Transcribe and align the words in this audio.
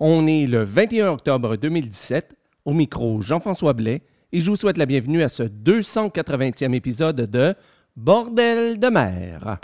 On 0.00 0.26
est 0.26 0.46
le 0.46 0.64
21 0.64 1.12
octobre 1.12 1.56
2017. 1.56 2.34
Au 2.64 2.72
micro, 2.72 3.20
Jean-François 3.20 3.72
Blais. 3.72 4.02
Et 4.32 4.40
je 4.40 4.50
vous 4.50 4.56
souhaite 4.56 4.78
la 4.78 4.86
bienvenue 4.86 5.22
à 5.22 5.28
ce 5.28 5.44
280e 5.44 6.74
épisode 6.74 7.30
de 7.30 7.54
Bordel 7.96 8.80
de 8.80 8.88
mer. 8.88 9.58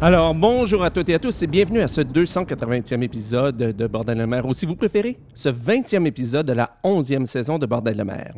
Alors, 0.00 0.32
bonjour 0.32 0.84
à 0.84 0.90
toutes 0.90 1.08
et 1.08 1.14
à 1.14 1.18
tous 1.18 1.42
et 1.42 1.48
bienvenue 1.48 1.80
à 1.80 1.88
ce 1.88 2.00
280e 2.02 3.02
épisode 3.02 3.56
de 3.56 3.86
Bordel 3.88 4.18
de 4.18 4.24
mer, 4.26 4.46
ou 4.46 4.54
si 4.54 4.64
vous 4.64 4.76
préférez, 4.76 5.18
ce 5.34 5.48
20e 5.48 6.06
épisode 6.06 6.46
de 6.46 6.52
la 6.52 6.78
11e 6.84 7.26
saison 7.26 7.58
de 7.58 7.66
Bordel 7.66 7.96
de 7.96 8.04
mer. 8.04 8.34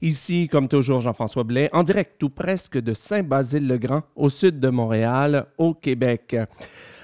Ici, 0.00 0.48
comme 0.50 0.68
toujours, 0.68 1.02
Jean-François 1.02 1.44
Blais, 1.44 1.68
en 1.74 1.82
direct 1.82 2.14
tout 2.18 2.30
presque 2.30 2.78
de 2.78 2.94
Saint-Basile-le-Grand, 2.94 4.04
au 4.16 4.30
sud 4.30 4.58
de 4.58 4.70
Montréal, 4.70 5.48
au 5.58 5.74
Québec. 5.74 6.34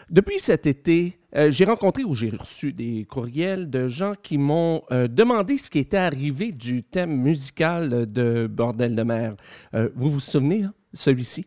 Depuis 0.09 0.39
cet 0.39 0.67
été, 0.67 1.19
euh, 1.37 1.51
j'ai 1.51 1.67
rencontré 1.67 2.03
ou 2.03 2.15
j'ai 2.15 2.31
reçu 2.31 2.73
des 2.73 3.05
courriels 3.05 3.69
de 3.69 3.89
gens 3.89 4.15
qui 4.23 4.39
m'ont 4.39 4.84
euh, 4.91 5.06
demandé 5.06 5.59
ce 5.59 5.69
qui 5.69 5.81
était 5.81 5.98
arrivé 5.98 6.51
du 6.51 6.83
thème 6.83 7.15
musical 7.15 8.11
de 8.11 8.47
Bordel 8.51 8.97
de 8.97 9.03
mer. 9.03 9.37
Euh, 9.75 9.91
vous 9.95 10.09
vous 10.09 10.20
souvenez, 10.20 10.62
hein, 10.62 10.73
celui-ci? 10.95 11.45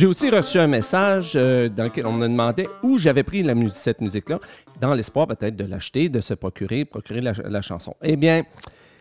J'ai 0.00 0.06
aussi 0.06 0.30
reçu 0.30 0.58
un 0.58 0.66
message 0.66 1.32
euh, 1.36 1.68
dans 1.68 1.84
lequel 1.84 2.06
on 2.06 2.12
me 2.12 2.26
demandait 2.26 2.66
où 2.82 2.96
j'avais 2.96 3.22
pris 3.22 3.44
cette 3.70 4.00
musique-là, 4.00 4.40
dans 4.80 4.94
l'espoir 4.94 5.26
peut-être 5.26 5.54
de 5.56 5.66
l'acheter, 5.66 6.08
de 6.08 6.20
se 6.20 6.32
procurer, 6.32 6.86
procurer 6.86 7.20
la 7.20 7.60
chanson. 7.60 7.94
Eh 8.02 8.16
bien, 8.16 8.44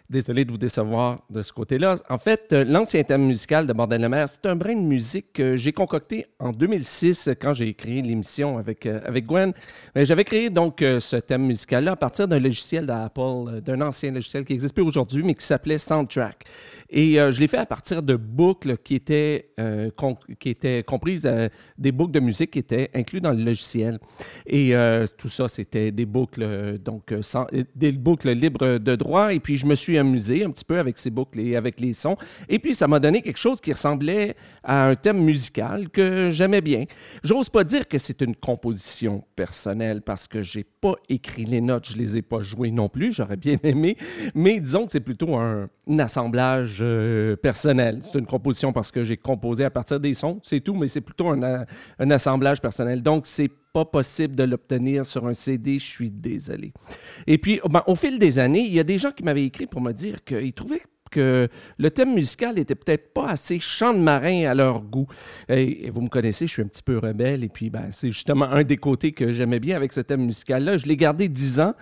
Désolé 0.09 0.43
de 0.43 0.49
vous 0.49 0.57
décevoir 0.57 1.19
de 1.29 1.43
ce 1.43 1.53
côté-là. 1.53 1.97
En 2.09 2.17
fait, 2.17 2.51
euh, 2.51 2.65
l'ancien 2.67 3.03
thème 3.03 3.27
musical 3.27 3.67
de 3.67 3.73
Bordel 3.73 4.01
de 4.01 4.07
mer, 4.07 4.27
c'est 4.27 4.47
un 4.47 4.55
brin 4.55 4.73
de 4.73 4.81
musique 4.81 5.33
que 5.33 5.55
j'ai 5.55 5.71
concocté 5.71 6.25
en 6.39 6.51
2006 6.51 7.29
quand 7.39 7.53
j'ai 7.53 7.71
créé 7.75 8.01
l'émission 8.01 8.57
avec, 8.57 8.87
euh, 8.87 9.01
avec 9.05 9.27
Gwen. 9.27 9.53
J'avais 9.95 10.23
créé 10.23 10.49
donc 10.49 10.81
euh, 10.81 10.99
ce 10.99 11.17
thème 11.17 11.45
musical-là 11.45 11.91
à 11.91 11.95
partir 11.95 12.27
d'un 12.27 12.39
logiciel 12.39 12.87
d'Apple, 12.87 13.61
d'un 13.63 13.81
ancien 13.81 14.09
logiciel 14.09 14.45
qui 14.45 14.53
n'existe 14.53 14.73
plus 14.73 14.81
aujourd'hui, 14.81 15.21
mais 15.21 15.35
qui 15.35 15.45
s'appelait 15.45 15.77
Soundtrack. 15.77 16.43
Et 16.91 17.17
je 17.17 17.39
l'ai 17.39 17.47
fait 17.47 17.59
à 17.59 17.67
partir 17.67 18.01
de 18.01 18.15
boucles 18.15 18.75
qui 18.77 18.95
étaient, 18.95 19.51
qui 20.39 20.49
étaient 20.49 20.81
comprises, 20.81 21.29
des 21.77 21.91
boucles 21.91 22.13
de 22.13 22.19
musique 22.19 22.49
qui 22.49 22.57
étaient 22.57 22.89
incluses 22.95 23.21
dans 23.21 23.31
le 23.31 23.43
logiciel. 23.43 23.99
Et 24.47 24.73
tout 25.15 25.29
ça, 25.29 25.47
c'était 25.47 25.91
des 25.91 26.07
boucles, 26.07 26.79
donc, 26.79 27.13
des 27.75 27.91
boucles 27.91 28.31
libres 28.31 28.79
de 28.79 28.95
droit. 28.95 29.31
Et 29.35 29.39
puis, 29.39 29.55
je 29.55 29.67
me 29.67 29.75
suis 29.75 29.98
amusé 29.99 30.43
un 30.43 30.51
petit 30.51 30.65
peu 30.65 30.79
avec 30.79 30.97
ces 30.97 31.09
boucles 31.09 31.39
et 31.39 31.55
avec 31.55 31.79
les 31.79 31.93
sons. 31.93 32.17
Et 32.47 32.59
puis, 32.59 32.73
ça 32.73 32.87
m'a 32.87 32.99
donné 32.99 33.21
quelque 33.21 33.37
chose 33.37 33.61
qui 33.61 33.71
ressemblait 33.71 34.35
à 34.63 34.87
un 34.87 34.95
thème 34.95 35.23
musical 35.23 35.89
que 35.89 36.29
j'aimais 36.29 36.61
bien. 36.61 36.85
J'ose 37.23 37.49
pas 37.49 37.63
dire 37.63 37.87
que 37.87 37.97
c'est 37.97 38.21
une 38.21 38.35
composition 38.35 39.23
personnelle 39.35 40.01
parce 40.01 40.27
que 40.27 40.41
j'ai 40.41 40.63
pas 40.63 40.95
écrit 41.09 41.45
les 41.45 41.61
notes, 41.61 41.89
je 41.89 41.97
les 41.97 42.17
ai 42.17 42.21
pas 42.21 42.41
jouées 42.41 42.71
non 42.71 42.89
plus, 42.89 43.11
j'aurais 43.11 43.37
bien 43.37 43.57
aimé, 43.63 43.97
mais 44.33 44.59
disons 44.59 44.85
que 44.85 44.91
c'est 44.91 44.99
plutôt 44.99 45.35
un, 45.35 45.69
assemblage 45.97 46.79
euh, 46.81 47.35
personnel. 47.35 47.99
C'est 48.01 48.19
une 48.19 48.27
composition 48.27 48.71
parce 48.71 48.91
que 48.91 49.03
j'ai 49.03 49.17
composé 49.17 49.65
à 49.65 49.71
partir 49.71 49.99
des 49.99 50.13
sons, 50.13 50.39
c'est 50.43 50.59
tout, 50.59 50.75
mais 50.75 50.87
c'est 50.87 51.01
plutôt 51.01 51.29
un, 51.29 51.65
un 51.99 52.11
assemblage 52.11 52.61
personnel. 52.61 53.01
Donc, 53.01 53.25
c'est 53.25 53.49
pas 53.73 53.85
possible 53.85 54.35
de 54.35 54.43
l'obtenir 54.43 55.05
sur 55.05 55.27
un 55.27 55.33
CD, 55.33 55.77
je 55.77 55.85
suis 55.85 56.11
désolé. 56.11 56.73
Et 57.27 57.37
puis, 57.37 57.61
ben, 57.69 57.83
au 57.87 57.95
fil 57.95 58.19
des 58.19 58.39
années, 58.39 58.65
il 58.65 58.73
y 58.73 58.79
a 58.79 58.83
des 58.83 58.97
gens 58.97 59.11
qui 59.11 59.23
m'avaient 59.23 59.45
écrit 59.45 59.67
pour 59.67 59.81
me 59.81 59.91
dire 59.91 60.23
qu'ils 60.23 60.53
trouvaient 60.53 60.83
que 61.09 61.47
le 61.77 61.91
thème 61.91 62.13
musical 62.13 62.55
n'était 62.55 62.75
peut-être 62.75 63.13
pas 63.13 63.29
assez 63.29 63.59
chant 63.59 63.93
de 63.93 63.99
marin 63.99 64.45
à 64.45 64.53
leur 64.53 64.81
goût. 64.81 65.07
Et, 65.49 65.89
vous 65.89 66.01
me 66.01 66.09
connaissez, 66.09 66.47
je 66.47 66.53
suis 66.53 66.61
un 66.61 66.67
petit 66.67 66.83
peu 66.83 66.97
rebelle, 66.97 67.43
et 67.43 67.49
puis 67.49 67.69
ben, 67.69 67.87
c'est 67.91 68.09
justement 68.09 68.45
un 68.45 68.63
des 68.63 68.77
côtés 68.77 69.11
que 69.11 69.31
j'aimais 69.31 69.59
bien 69.59 69.75
avec 69.75 69.93
ce 69.93 70.01
thème 70.01 70.25
musical-là. 70.25 70.77
Je 70.77 70.85
l'ai 70.85 70.97
gardé 70.97 71.27
dix 71.27 71.59
ans, 71.59 71.73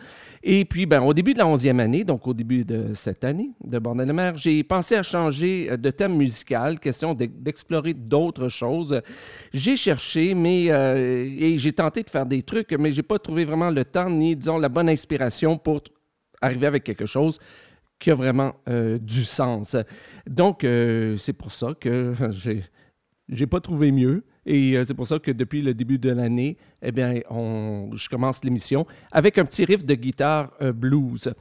et 0.44 0.66
puis 0.66 0.86
ben, 0.86 1.02
au 1.02 1.14
début 1.14 1.34
de 1.34 1.40
la 1.40 1.48
onzième 1.48 1.80
année, 1.80 2.04
donc 2.04 2.28
au 2.28 2.34
début 2.34 2.64
de 2.64 2.94
cette 2.94 3.24
année 3.24 3.52
de 3.64 3.80
Bordel 3.80 4.08
de 4.08 4.14
mer, 4.14 4.38
j'ai 4.38 4.64
pensé 4.64 4.96
à 4.96 5.04
changer 5.04 5.78
de 5.78 5.90
thème 5.92 6.16
musical, 6.16 6.80
question 6.80 7.14
d'explorer 7.14 7.94
d'autres 7.94 8.50
choses. 8.50 9.02
J'ai 9.54 9.76
cherché, 9.76 10.34
mais 10.34 10.72
euh, 10.72 11.26
et 11.38 11.58
j'ai 11.58 11.72
tenté 11.72 12.04
de 12.04 12.10
faire 12.10 12.26
des 12.26 12.44
trucs, 12.44 12.72
mais 12.74 12.92
j'ai 12.92 13.04
pas 13.04 13.20
trouvé 13.20 13.46
vraiment 13.46 13.70
le 13.70 13.84
temps 13.86 14.10
ni, 14.10 14.36
disons, 14.36 14.58
la 14.58 14.70
bonne 14.70 14.90
inspiration 14.90 15.58
pour 15.58 15.82
arriver 16.42 16.68
avec 16.68 16.84
quelque 16.84 17.06
chose 17.06 17.40
qui 18.00 18.12
a 18.12 18.16
vraiment 18.16 18.56
euh, 18.68 18.98
du 18.98 19.24
sens. 19.24 19.76
Donc, 20.28 20.64
euh, 20.64 21.18
c'est 21.18 21.34
pour 21.34 21.52
ça 21.52 21.74
que 21.80 22.14
j'ai 22.32 22.64
n'ai 23.30 23.48
pas 23.48 23.60
trouvé 23.60 23.92
mieux. 23.92 24.24
Et 24.46 24.78
euh, 24.78 24.84
c'est 24.86 24.94
pour 24.94 25.08
ça 25.08 25.20
que 25.20 25.32
depuis 25.32 25.62
le 25.62 25.74
début 25.74 25.98
de 25.98 26.10
l'année, 26.10 26.58
eh 26.82 26.92
bien, 26.92 27.20
on, 27.30 27.90
je 27.94 28.08
commence 28.08 28.44
l'émission 28.44 28.86
avec 29.12 29.38
un 29.38 29.46
petit 29.46 29.66
riff 29.66 29.84
de 29.86 29.96
guitare 29.96 30.54
blues. 30.74 31.34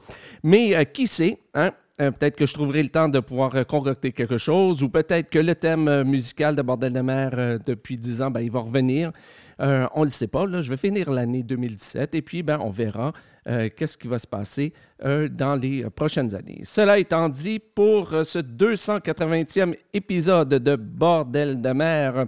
Mais 0.43 0.85
qui 0.91 1.07
sait, 1.07 1.39
hein, 1.53 1.71
peut-être 1.97 2.35
que 2.35 2.45
je 2.45 2.53
trouverai 2.53 2.83
le 2.83 2.89
temps 2.89 3.09
de 3.09 3.19
pouvoir 3.19 3.65
concocter 3.65 4.11
quelque 4.11 4.37
chose, 4.37 4.83
ou 4.83 4.89
peut-être 4.89 5.29
que 5.29 5.39
le 5.39 5.55
thème 5.55 6.03
musical 6.03 6.55
de 6.55 6.61
Bordel 6.61 6.93
de 6.93 7.01
mer 7.01 7.59
depuis 7.65 7.97
dix 7.97 8.21
ans, 8.21 8.29
ben, 8.29 8.41
il 8.41 8.51
va 8.51 8.59
revenir. 8.59 9.11
on 9.59 10.01
ne 10.01 10.05
le 10.05 10.09
sait 10.09 10.27
pas. 10.27 10.45
Je 10.61 10.69
vais 10.69 10.77
finir 10.77 11.11
l'année 11.11 11.43
2017 11.43 12.13
et 12.13 12.21
puis 12.21 12.43
ben, 12.43 12.59
on 12.61 12.69
verra 12.69 13.13
euh, 13.47 13.69
qu'est-ce 13.73 13.97
qui 13.97 14.09
va 14.09 14.19
se 14.19 14.27
passer 14.27 14.73
euh, 15.05 15.29
dans 15.29 15.55
les 15.55 15.85
euh, 15.85 15.89
prochaines 15.89 16.35
années. 16.35 16.61
Cela 16.63 16.99
étant 16.99 17.29
dit, 17.29 17.59
pour 17.59 18.09
ce 18.09 18.39
280e 18.39 19.73
épisode 19.93 20.49
de 20.49 20.75
Bordel 20.75 21.61
de 21.61 21.69
mer, 21.69 22.25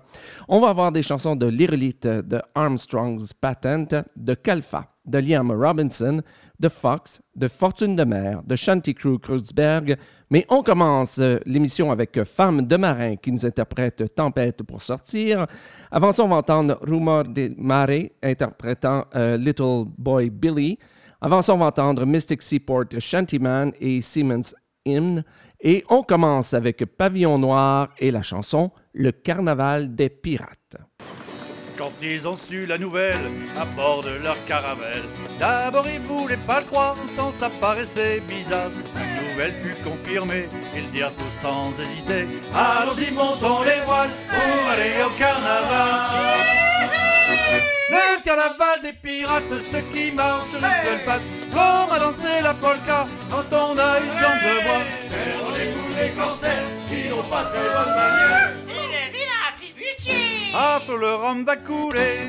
on 0.47 0.61
va 0.61 0.69
avoir 0.69 0.93
des 0.93 1.01
chansons 1.01 1.35
de 1.35 1.47
L'Irlite, 1.47 2.07
de 2.07 2.39
Armstrong's 2.55 3.33
Patent, 3.33 3.95
de 4.15 4.33
Kalfa, 4.33 4.87
de 5.05 5.17
Liam 5.17 5.51
Robinson, 5.51 6.21
de 6.59 6.69
Fox, 6.69 7.21
de 7.35 7.47
Fortune 7.47 7.95
de 7.95 8.03
mer, 8.03 8.41
de 8.43 8.55
Shanty 8.55 8.93
Crew 8.93 9.17
Kreuzberg. 9.17 9.97
Mais 10.29 10.45
on 10.49 10.61
commence 10.61 11.19
l'émission 11.45 11.91
avec 11.91 12.23
Femme 12.23 12.63
de 12.67 12.75
marin 12.75 13.15
qui 13.15 13.31
nous 13.31 13.45
interprète 13.45 14.13
Tempête 14.13 14.63
pour 14.63 14.81
sortir. 14.81 15.47
Avant 15.89 16.11
ça, 16.11 16.23
on 16.23 16.27
va 16.27 16.35
entendre 16.35 16.77
Rumor 16.81 17.23
de 17.23 17.53
Mare 17.57 18.09
interprétant 18.21 19.05
Little 19.15 19.85
Boy 19.97 20.29
Billy. 20.29 20.77
Avant 21.21 21.41
ça, 21.41 21.53
on 21.53 21.57
va 21.57 21.67
entendre 21.67 22.05
Mystic 22.05 22.41
Seaport 22.41 22.85
Shantyman 22.99 23.71
et 23.79 24.01
Siemens 24.01 24.53
Hymn. 24.85 25.23
Et 25.61 25.83
on 25.89 26.03
commence 26.03 26.53
avec 26.53 26.85
Pavillon 26.85 27.37
Noir 27.39 27.89
et 27.97 28.11
la 28.11 28.21
chanson 28.21 28.71
Le 28.93 29.11
Carnaval 29.11 29.95
des 29.95 30.09
Pirates. 30.09 30.77
Quand 31.79 31.93
ils 32.01 32.27
ont 32.27 32.35
su 32.35 32.65
la 32.65 32.77
nouvelle 32.77 33.15
à 33.57 33.63
bord 33.63 34.01
de 34.01 34.09
leur 34.21 34.35
caravelle, 34.43 35.01
d'abord 35.39 35.85
ils 35.87 36.01
voulaient 36.01 36.35
pas 36.45 36.59
le 36.59 36.65
croire, 36.65 36.97
tant 37.15 37.31
ça 37.31 37.49
paraissait 37.61 38.19
bizarre. 38.27 38.69
La 38.95 39.21
nouvelle 39.21 39.53
fut 39.53 39.81
confirmée, 39.89 40.49
ils 40.75 40.91
dirent 40.91 41.13
tous 41.17 41.41
sans 41.41 41.71
hésiter 41.79 42.27
Allons-y, 42.53 43.11
montons 43.11 43.61
les 43.63 43.79
voiles 43.85 44.09
pour 44.27 44.69
aller 44.71 44.91
au 45.05 45.09
carnaval. 45.17 46.35
Le 47.91 48.23
carnaval 48.25 48.81
des 48.83 48.91
pirates, 48.91 49.43
ceux 49.71 49.79
qui 49.93 50.11
marchent 50.11 50.51
d'une 50.51 50.59
seule 50.59 51.05
patte, 51.05 51.21
comme 51.53 51.95
à 51.95 51.99
danser 51.99 52.41
la 52.43 52.55
polka 52.55 53.07
quand 53.31 53.55
on 53.55 53.77
a 53.77 53.99
une 53.99 54.11
jambe 54.19 54.43
de 54.43 54.63
bois. 54.65 54.83
Serrons-les-vous 55.07 55.95
les 55.97 56.09
corsaires 56.09 56.65
qui 56.89 57.07
n'ont 57.07 57.23
pas 57.23 57.45
très 57.45 57.63
bonne 57.63 57.95
manière. 57.95 58.58
Ah, 60.53 60.79
le 60.87 61.15
rhum 61.15 61.43
va 61.45 61.55
couler. 61.57 62.27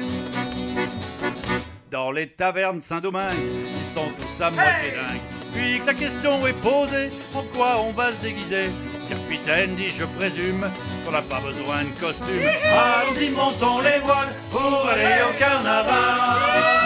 Dans 1.90 2.12
les 2.12 2.28
tavernes 2.28 2.80
Saint-Domingue, 2.80 3.32
ils 3.78 3.84
sont 3.84 4.06
tous 4.20 4.42
à 4.42 4.50
moitié 4.50 4.90
dingues. 4.90 5.20
Puis 5.54 5.80
que 5.80 5.86
la 5.86 5.94
question 5.94 6.46
est 6.46 6.60
posée, 6.60 7.08
en 7.34 7.42
quoi 7.54 7.80
on 7.80 7.92
va 7.92 8.12
se 8.12 8.20
déguiser? 8.20 8.70
Capitaine 9.08 9.74
dit, 9.74 9.90
je 9.90 10.04
présume 10.04 10.68
qu'on 11.04 11.12
n'a 11.12 11.22
pas 11.22 11.40
besoin 11.40 11.82
de 11.84 11.98
costume. 11.98 12.46
Allons-y, 12.64 13.30
montons 13.30 13.80
les 13.80 13.98
voiles 14.00 14.34
pour 14.50 14.86
aller 14.86 15.22
au 15.28 15.38
carnaval. 15.38 16.79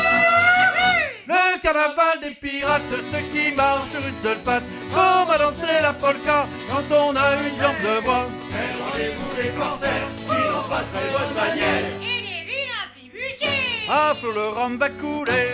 Le 1.27 1.61
carnaval 1.61 2.21
des 2.21 2.33
pirates, 2.33 2.83
ceux 2.91 3.25
qui 3.33 3.53
marchent 3.53 3.89
sur 3.89 4.07
une 4.07 4.17
seule 4.17 4.39
patte, 4.41 4.65
comme 4.93 5.31
à 5.31 5.39
danser 5.39 5.81
la 5.81 5.95
polka 5.95 6.47
quand 6.69 6.95
on 6.95 7.17
a 7.17 7.37
une 7.37 7.61
jambe 7.61 7.79
de 7.83 8.05
bois. 8.05 8.27
C'est 8.51 8.83
rendez-vous 8.83 9.43
les 9.43 9.49
corsaires 9.51 10.09
qui 10.27 10.53
n'ont 10.53 10.69
pas 10.69 10.85
très 10.93 11.11
bonne 11.13 11.35
manière. 11.35 11.85
Et 12.03 12.21
les 12.21 12.45
vilains 12.45 13.91
à 13.91 14.15
flot 14.15 14.33
le 14.33 14.49
rhum 14.49 14.77
va 14.77 14.91
couler. 14.91 15.49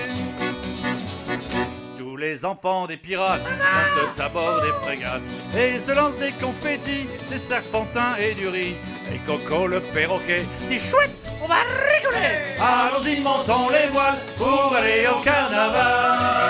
Tous 1.97 2.17
les 2.17 2.45
enfants 2.45 2.87
des 2.87 2.97
pirates 2.97 3.41
montent 3.41 4.21
à 4.21 4.29
bord 4.29 4.61
des 4.63 4.73
frégates 4.85 5.23
et 5.57 5.79
se 5.79 5.93
lancent 5.93 6.19
des 6.19 6.33
confettis, 6.33 7.07
des 7.29 7.39
serpentins 7.39 8.17
et 8.19 8.35
du 8.35 8.49
riz. 8.49 8.75
Et 9.13 9.19
Coco 9.27 9.67
le 9.67 9.81
perroquet 9.81 10.45
dit 10.69 10.79
chouette, 10.79 11.15
on 11.43 11.47
va 11.47 11.57
rigoler. 11.93 12.57
Allons-y, 12.61 13.21
montons 13.21 13.69
les 13.71 13.89
voiles 13.89 14.19
pour 14.37 14.75
aller 14.75 15.07
au 15.09 15.21
carnaval. 15.21 16.41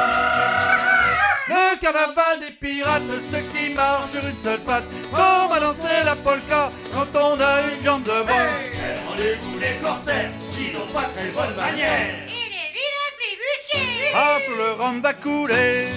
Le 1.49 1.81
carnaval 1.81 2.41
des 2.41 2.53
pirates, 2.53 3.03
ceux 3.33 3.43
qui 3.53 3.71
marchent 3.71 4.11
sur 4.11 4.27
une 4.27 4.39
seule 4.39 4.61
patte, 4.61 4.85
à 5.15 5.61
danser 5.61 6.05
la 6.05 6.17
polka 6.17 6.71
quand 6.93 7.09
on 7.15 7.41
a 7.41 7.63
une 7.63 7.83
jambe 7.83 8.03
de 8.05 8.23
bois. 8.25 8.51
Rendez-vous 9.09 9.59
les 9.59 9.77
corsaires 9.83 10.31
qui 10.53 10.73
n'ont 10.73 10.87
pas 10.93 11.09
très 11.17 11.29
bonne 11.31 11.57
manière. 11.57 12.27
Et 12.27 12.51
les 12.51 12.71
vilains 12.73 13.11
Hop, 14.15 14.43
le 14.57 14.73
rhum 14.73 15.01
va 15.01 15.13
couler. 15.15 15.89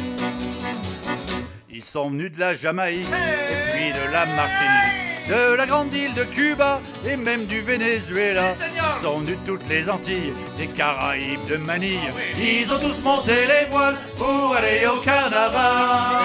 Ils 1.69 1.83
sont 1.83 2.09
venus 2.09 2.31
de 2.31 2.39
la 2.39 2.53
Jamaïque 2.53 3.07
et 3.07 3.71
puis 3.71 3.91
de 3.91 4.11
la 4.11 4.25
Martinique, 4.25 5.02
de 5.27 5.55
la 5.55 5.65
grande 5.65 5.93
île 5.93 6.13
de 6.13 6.23
Cuba 6.23 6.81
et 7.07 7.15
même 7.15 7.45
du 7.45 7.61
Venezuela. 7.61 8.51
Ils 8.51 9.01
sont 9.01 9.21
de 9.21 9.35
toutes 9.45 9.67
les 9.69 9.89
Antilles, 9.89 10.33
des 10.57 10.67
Caraïbes, 10.67 11.45
de 11.49 11.57
Manille. 11.57 12.11
Ils 12.37 12.71
ont 12.73 12.79
tous 12.79 13.01
monté 13.01 13.45
les 13.47 13.65
voiles 13.69 13.97
pour 14.17 14.55
aller 14.55 14.85
au 14.87 14.97
carnaval. 14.97 16.21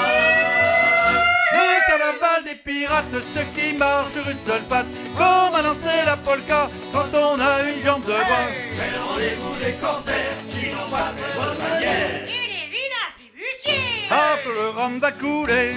Le 1.52 1.86
carnaval 1.86 2.44
des 2.44 2.54
pirates, 2.56 3.04
ceux 3.34 3.44
qui 3.54 3.72
marchent 3.72 4.12
sur 4.12 4.28
une 4.28 4.38
seule 4.38 4.62
patte, 4.62 4.86
comme 5.16 5.54
à 5.54 5.62
danser 5.62 6.04
la 6.04 6.16
polka 6.16 6.68
quand 6.92 7.08
on 7.14 7.40
a 7.40 7.62
une 7.62 7.82
jambe 7.82 8.02
de 8.02 8.08
bois. 8.08 8.48
C'est 8.74 8.90
le 8.90 9.02
rendez-vous 9.02 9.56
des 9.64 9.72
corsaires 9.74 10.36
qui 10.50 10.70
n'ont 10.70 10.90
pas 10.90 11.12
très 11.16 11.38
bonne 11.38 11.58
manière. 11.58 12.22
Les 12.26 12.68
vilains 12.70 13.10
flibustiers 13.16 14.08
Hop, 14.10 14.54
le 14.54 14.68
rhum 14.70 14.98
va 14.98 15.12
couler. 15.12 15.74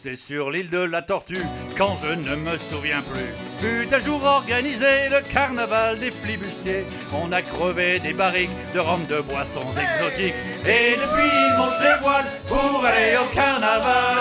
C'est 0.00 0.14
sur 0.14 0.52
l'île 0.52 0.70
de 0.70 0.78
la 0.78 1.02
Tortue, 1.02 1.42
quand 1.76 1.96
je 1.96 2.14
ne 2.14 2.36
me 2.36 2.56
souviens 2.56 3.02
plus. 3.02 3.34
Fut 3.58 3.92
un 3.92 3.98
jour 3.98 4.22
organisé 4.22 5.08
le 5.10 5.20
carnaval 5.22 5.98
des 5.98 6.12
flibustiers. 6.12 6.86
On 7.12 7.32
a 7.32 7.42
crevé 7.42 7.98
des 7.98 8.12
barriques 8.12 8.48
de 8.72 8.78
rhum 8.78 9.04
de 9.06 9.20
boissons 9.22 9.66
exotiques. 9.76 10.36
Et 10.64 10.94
depuis, 10.94 11.26
ils 11.26 11.54
montent 11.58 11.82
les 11.82 12.00
voiles 12.00 12.30
pour 12.46 12.84
aller 12.84 13.16
au 13.16 13.34
carnaval. 13.34 14.16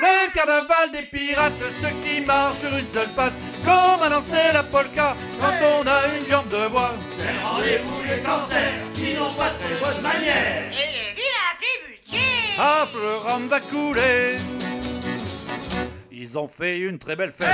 Le 0.00 0.34
carnaval 0.34 0.90
des 0.92 1.02
pirates, 1.02 1.52
ceux 1.80 1.94
qui 2.04 2.20
marchent 2.22 2.58
sur 2.58 2.76
une 2.76 2.88
seule 2.88 3.10
patte, 3.14 3.34
comme 3.64 4.02
à 4.02 4.08
danser 4.08 4.52
la 4.52 4.64
polka 4.64 5.14
quand 5.40 5.54
on 5.62 5.86
a 5.86 6.18
une 6.18 6.26
jambe 6.28 6.48
de 6.48 6.66
bois. 6.66 6.94
C'est 7.16 7.32
le 7.32 7.46
rendez-vous 7.46 8.02
des 8.02 8.22
corsaires 8.22 8.72
qui 8.92 9.14
n'ont 9.14 9.32
pas 9.34 9.50
très 9.50 9.76
bonne 9.76 10.02
manière. 10.02 10.64
Rhum 13.26 13.48
va 13.48 13.60
couler. 13.60 14.38
Ils 16.10 16.38
ont 16.38 16.48
fait 16.48 16.78
une 16.78 16.98
très 16.98 17.16
belle 17.16 17.32
fête 17.32 17.48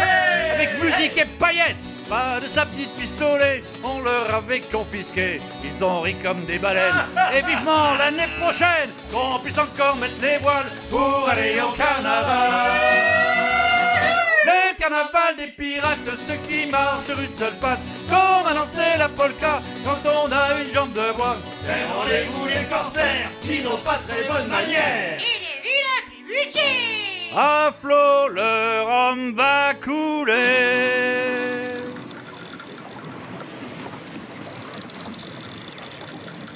avec 0.55 0.82
musique 0.82 1.17
et 1.19 1.25
paillettes. 1.25 1.76
Pas 2.08 2.41
de 2.41 2.47
sa 2.47 2.67
petite 2.67 2.94
pistolet, 2.97 3.62
on 3.82 4.00
leur 4.00 4.35
avait 4.35 4.61
confisqué. 4.61 5.41
Ils 5.64 5.85
ont 5.85 6.00
ri 6.02 6.14
comme 6.23 6.44
des 6.44 6.58
baleines. 6.58 6.94
Et 7.35 7.43
vivement 7.43 7.94
l'année 7.99 8.29
prochaine 8.38 8.91
qu'on 9.12 9.38
puisse 9.41 9.58
encore 9.58 9.97
mettre 9.97 10.20
les 10.20 10.38
voiles 10.38 10.70
pour 10.91 11.29
aller 11.29 11.61
au 11.61 11.73
carnaval. 11.73 13.19
Carnaval 14.90 15.37
des 15.37 15.46
pirates, 15.46 15.98
ceux 16.26 16.34
qui 16.48 16.66
marchent 16.66 17.04
sur 17.04 17.20
une 17.20 17.32
seule 17.32 17.54
patte, 17.60 17.81
comme 18.08 18.46
à 18.46 18.54
danser 18.54 18.98
la 18.98 19.08
polka 19.08 19.60
quand 19.84 19.98
on 20.04 20.32
a 20.32 20.60
une 20.60 20.72
jambe 20.72 20.92
de 20.92 21.16
bois. 21.16 21.37
C'est 21.64 21.84
rendez-vous 21.84 22.46
des 22.48 22.64
corsaires 22.69 23.31
qui 23.40 23.62
n'ont 23.62 23.78
pas 23.78 24.00
très 24.06 24.25
bonne 24.25 24.48
manière. 24.48 25.16
Et 25.16 25.38
les 25.44 25.60
vilains 25.62 26.02
flibustiers 26.08 27.31
À 27.37 27.70
flot, 27.81 28.28
le 28.32 28.82
rhum 28.82 29.32
va 29.37 29.75
couler. 29.75 31.00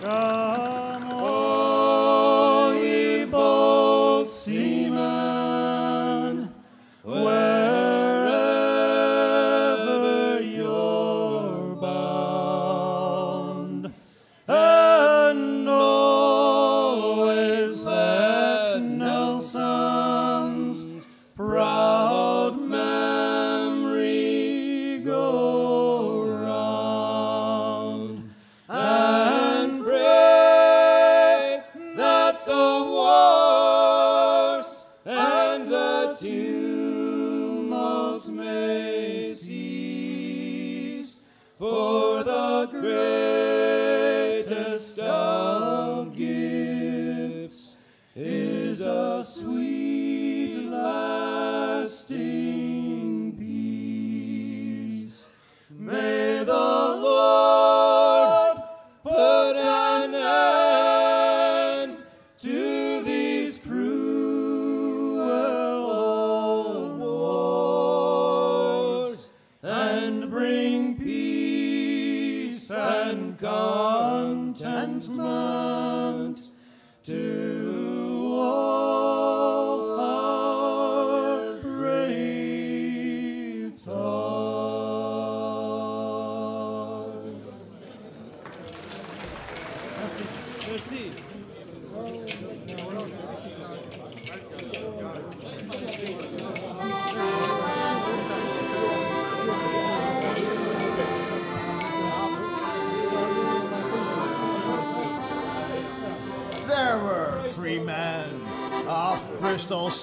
Come 0.02 0.83
the 42.72 43.13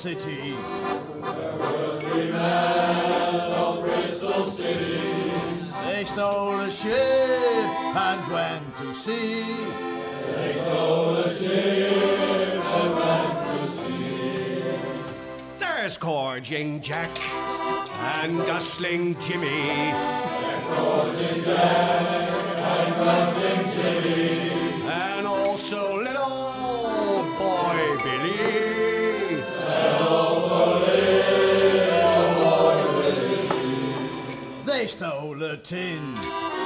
Bristol 0.02 0.20
City. 4.46 4.98
They 5.86 6.04
stole 6.06 6.60
a 6.60 6.72
ship 6.72 6.96
and 7.96 8.32
went 8.32 8.78
to 8.78 8.96
sea. 8.96 9.44
They 10.26 10.54
stole 10.54 11.18
a 11.18 11.30
ship 11.30 12.66
and 12.66 12.96
went 12.96 13.48
to 13.50 13.68
sea. 13.68 14.64
There's 15.60 15.98
Gorging 15.98 16.82
Jack 16.82 17.16
and 18.24 18.40
Gosling 18.48 19.16
Jimmy. 19.20 19.92
There's 20.42 20.66
Gorging 20.66 21.44
Jack 21.44 22.32
and 22.58 22.94
Gusling 22.96 23.72
Jimmy. 23.76 24.50
And 24.90 25.28
also 25.28 25.98
little 25.98 26.54
boy 27.38 27.98
Billy. 28.04 28.71
stole 34.92 35.42
a 35.42 35.56
tin 35.56 36.04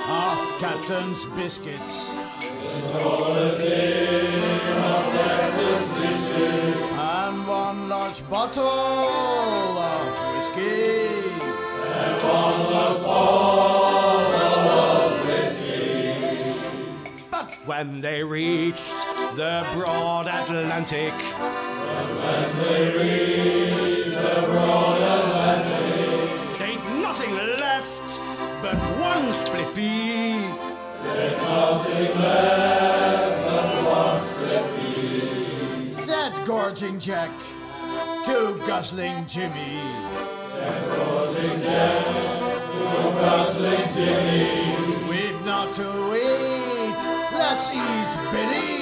of 0.09 0.39
Captain's 0.59 1.25
biscuits. 1.37 2.09
And 6.97 7.47
one 7.47 7.87
large 7.87 8.27
bottle 8.27 9.77
of 9.77 10.09
whiskey. 10.33 11.21
And 12.01 12.15
one 12.23 12.59
large 12.73 13.03
bottle 13.03 14.39
of 14.81 15.11
whiskey. 15.27 16.55
But 17.29 17.49
when 17.67 18.01
they 18.01 18.23
reached 18.23 18.95
the 19.35 19.63
broad 19.75 20.25
Atlantic. 20.25 21.13
But 21.13 22.07
when 22.23 22.49
they 22.63 22.85
reached 22.97 24.15
the 24.15 24.41
broad 24.47 24.94
and 28.75 28.99
one 29.01 29.31
split 29.33 29.73
pea. 29.75 30.35
Let 31.03 31.37
nothing 31.37 32.19
left 32.19 33.47
and 33.55 33.85
one 33.85 34.21
split 34.21 34.65
pea. 34.75 35.93
Said 35.93 36.33
gorging 36.45 36.99
Jack 36.99 37.31
to 38.25 38.59
guzzling 38.67 39.25
Jimmy. 39.27 39.81
Said 40.51 40.83
gorging 40.97 41.61
Jack 41.61 42.05
to 42.05 43.11
guzzling 43.21 43.87
Jimmy. 43.93 45.07
We've 45.09 45.45
not 45.45 45.73
to 45.73 45.83
eat, 45.83 47.03
let's 47.33 47.69
eat 47.71 48.13
Billy. 48.31 48.73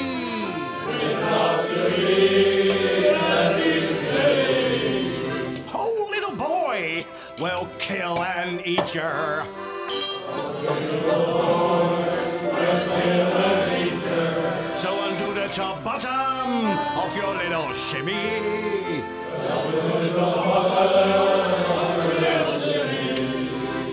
We've 0.87 1.21
not 1.21 1.61
to 1.67 1.81
eat, 1.99 3.11
let's 3.11 3.59
eat 3.65 3.87
Billy. 4.13 5.63
Oh, 5.73 6.07
little 6.09 6.35
boy, 6.35 7.05
we'll 7.39 7.69
kill 7.79 8.23
and 8.23 8.61
eat 8.65 8.91
her. 8.91 9.45
shimmy. 17.71 19.03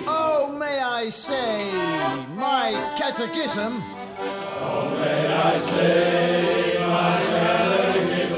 Oh, 0.07 0.57
may 0.59 0.81
I 0.81 1.09
say, 1.11 1.71
my 2.35 2.73
catechism. 2.99 3.83
Oh, 4.19 4.91
may 5.01 5.27
I 5.33 5.59
say, 5.59 6.77
my 6.81 7.21
catechism. 7.39 8.37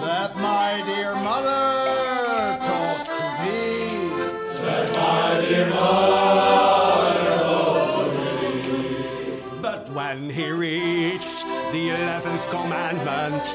That 0.00 0.36
my 0.36 0.82
dear 0.86 1.14
mother 1.16 2.58
taught 2.64 3.04
to 3.04 3.26
me. 3.44 3.60
That 4.62 4.88
my 4.96 5.40
dear 5.46 5.68
mother 5.68 7.24
taught 7.42 8.10
to 8.10 8.26
me. 8.70 9.60
But 9.60 9.90
when 9.90 10.30
he 10.30 10.50
reached 10.50 11.44
the 11.72 11.90
eleventh 11.90 12.48
commandment, 12.50 13.54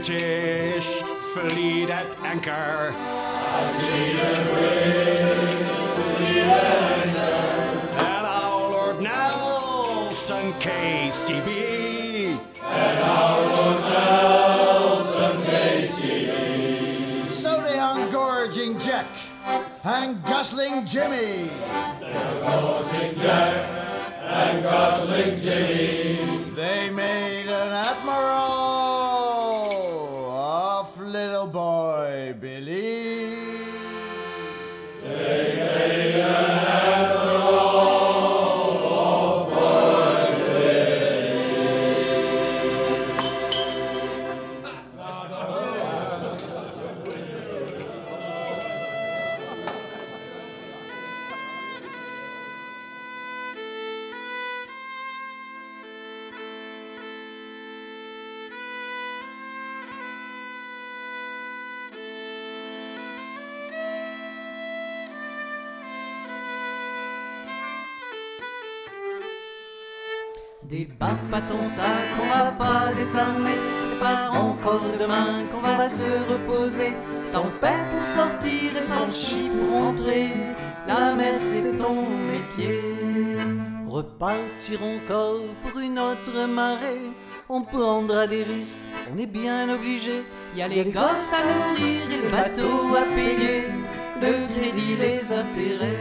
British 0.00 1.02
fleet 1.34 1.90
at 1.90 2.06
anchor. 2.24 2.94
I 2.96 3.70
see 3.76 4.16
the 4.16 4.32
British 4.50 5.54
fleet 5.94 6.38
at 6.40 6.64
anchor. 7.04 7.36
And 7.98 8.26
our 8.26 8.70
Lord 8.70 9.02
Nelson 9.02 10.54
KCB. 10.54 11.48
And 12.64 12.98
our 13.04 13.40
Lord 13.44 13.80
Nelson 13.92 15.36
KCB. 15.42 16.30
So 17.30 17.60
the 17.60 17.76
engorging 18.00 18.78
Jack 18.78 19.06
and 19.84 20.24
guzzling 20.24 20.86
Jimmy. 20.86 21.50
the 22.00 22.08
engorging 22.08 23.20
Jack 23.20 23.52
and 24.22 24.62
guzzling 24.62 25.36
Jimmy. 25.38 26.52
They 26.54 26.88
made 26.88 27.46
an 27.46 27.72
admiral. 27.84 28.49
Métier. 82.50 82.80
Repartir 83.88 84.80
encore 84.82 85.40
pour 85.62 85.80
une 85.80 85.98
autre 85.98 86.46
marée, 86.46 87.10
on 87.48 87.62
prendra 87.62 88.26
des 88.26 88.44
risques, 88.44 88.88
on 89.12 89.18
est 89.18 89.26
bien 89.26 89.68
obligé. 89.68 90.24
Y 90.56 90.62
a 90.62 90.68
les 90.68 90.84
gosses 90.84 91.32
à 91.32 91.42
nourrir 91.42 92.02
et 92.10 92.22
le 92.24 92.30
bateau 92.30 92.94
à 92.96 93.02
payer, 93.14 93.64
le 94.20 94.46
crédit, 94.54 94.96
les 94.96 95.32
intérêts. 95.32 95.96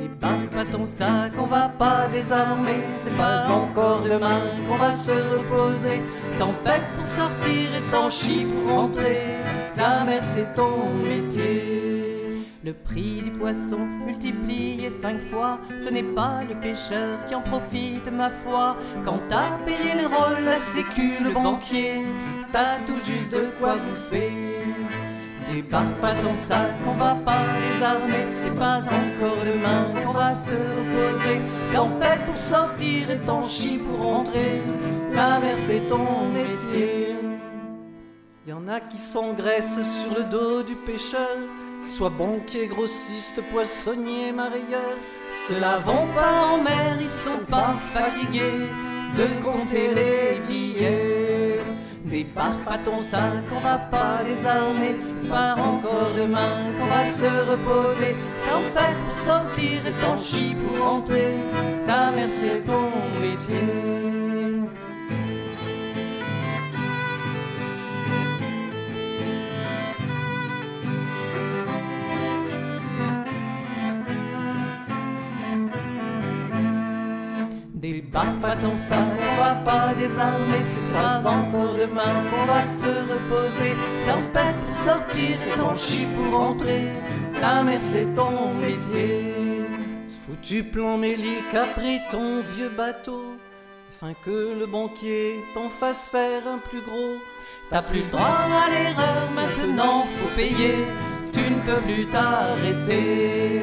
Débarque 0.00 0.48
pas 0.50 0.64
ton 0.64 0.86
sac, 0.86 1.32
on 1.38 1.46
va 1.46 1.68
pas 1.68 2.08
désarmer, 2.10 2.82
c'est 3.02 3.16
pas 3.16 3.48
encore 3.48 4.02
demain 4.02 4.40
qu'on 4.68 4.76
va 4.76 4.92
se 4.92 5.12
reposer. 5.12 6.00
Tempête 6.38 6.82
pour 6.96 7.06
sortir 7.06 7.74
et 7.76 7.90
tant 7.90 8.08
chie 8.08 8.46
pour 8.46 8.74
rentrer, 8.74 9.36
la 9.76 10.04
mer 10.04 10.22
c'est 10.24 10.54
ton 10.54 10.94
métier. 11.04 11.91
Le 12.64 12.72
prix 12.72 13.22
du 13.22 13.30
poisson 13.32 13.88
multiplié 14.06 14.88
cinq 14.88 15.20
fois, 15.20 15.58
ce 15.82 15.88
n'est 15.88 16.04
pas 16.04 16.44
le 16.48 16.54
pêcheur 16.60 17.24
qui 17.26 17.34
en 17.34 17.40
profite, 17.40 18.08
ma 18.12 18.30
foi. 18.30 18.76
Quand 19.04 19.18
t'as 19.28 19.58
payé 19.66 20.00
le 20.00 20.06
rôle, 20.06 20.44
la 20.44 20.54
sécu, 20.54 21.14
le 21.24 21.32
banquier, 21.32 22.02
t'as 22.52 22.78
tout 22.86 23.00
juste 23.04 23.32
de 23.32 23.48
quoi 23.58 23.74
bouffer. 23.74 24.30
Débarque 25.52 25.96
pas 26.00 26.14
ton 26.14 26.32
sac, 26.32 26.70
on 26.86 26.92
va 26.92 27.16
pas 27.16 27.40
désarmer, 27.72 28.26
c'est 28.44 28.56
pas 28.56 28.78
encore 28.78 29.42
demain 29.44 30.04
qu'on 30.04 30.12
va 30.12 30.30
se 30.30 30.50
reposer. 30.50 31.40
Tempête 31.72 32.24
pour 32.26 32.36
sortir 32.36 33.10
et 33.10 33.18
tant 33.26 33.42
chie 33.42 33.78
pour 33.78 34.00
rentrer, 34.00 34.62
la 35.12 35.40
mer 35.40 35.58
c'est 35.58 35.88
ton 35.88 36.28
métier. 36.32 37.16
Y 38.46 38.52
en 38.52 38.68
a 38.68 38.78
qui 38.78 38.98
s'engraissent 38.98 39.82
sur 39.82 40.16
le 40.16 40.24
dos 40.24 40.62
du 40.62 40.76
pêcheur, 40.76 41.36
soit 41.86 42.10
banquier, 42.10 42.66
grossiste, 42.66 43.42
poissonnier, 43.50 44.32
marailleur. 44.32 44.96
Ceux-là 45.48 45.78
vont 45.78 46.06
pas 46.14 46.44
en 46.52 46.62
mer, 46.62 46.98
ils 47.00 47.10
sont 47.10 47.44
pas 47.50 47.74
fatigués 47.92 48.68
de 49.16 49.42
compter 49.44 49.94
les 49.94 50.40
billets. 50.46 51.60
Débarque 52.04 52.64
pas 52.64 52.78
ton 52.78 53.00
sac, 53.00 53.32
on 53.56 53.60
va 53.60 53.78
pas 53.78 54.20
désarmer, 54.24 54.96
c'est 54.98 55.28
pas 55.28 55.54
encore 55.54 56.12
demain 56.16 56.70
qu'on 56.78 56.86
va 56.86 57.04
se 57.04 57.24
reposer. 57.50 58.14
Tempête 58.44 58.96
pour 59.04 59.16
sortir 59.16 59.86
et 59.86 59.92
tant 60.04 60.16
chie 60.16 60.54
pour 60.54 60.84
rentrer, 60.84 61.38
la 61.86 62.10
pas 78.52 78.60
ton 78.60 78.76
sac, 78.76 78.98
on 78.98 79.42
va 79.42 79.54
pas 79.54 79.94
désarmer, 79.94 80.62
c'est 80.64 80.92
pas 80.92 81.26
encore 81.26 81.74
demain 81.74 82.14
qu'on 82.28 82.44
va 82.52 82.62
se 82.62 82.92
reposer. 83.12 83.74
Tempête 84.06 84.56
pour 84.64 84.74
sortir 84.74 85.36
et 85.46 85.58
ton 85.58 85.74
chie 85.74 86.06
pour 86.14 86.38
rentrer, 86.38 86.88
la 87.40 87.62
mer 87.62 87.80
c'est 87.80 88.14
ton 88.14 88.52
métier. 88.54 89.34
Foutu 90.26 90.64
plan 90.64 90.98
mélique 90.98 91.54
a 91.54 91.66
pris 91.78 92.00
ton 92.10 92.42
vieux 92.54 92.70
bateau, 92.76 93.22
afin 93.92 94.12
que 94.24 94.58
le 94.60 94.66
banquier 94.66 95.36
t'en 95.54 95.68
fasse 95.68 96.08
faire 96.08 96.42
un 96.46 96.58
plus 96.58 96.80
gros. 96.80 97.16
T'as 97.70 97.82
plus 97.82 98.02
le 98.02 98.10
droit 98.10 98.22
à 98.22 98.70
l'erreur, 98.70 99.30
maintenant 99.34 100.04
faut 100.18 100.36
payer, 100.36 100.76
tu 101.32 101.40
ne 101.40 101.60
peux 101.66 101.80
plus 101.80 102.06
t'arrêter. 102.06 103.62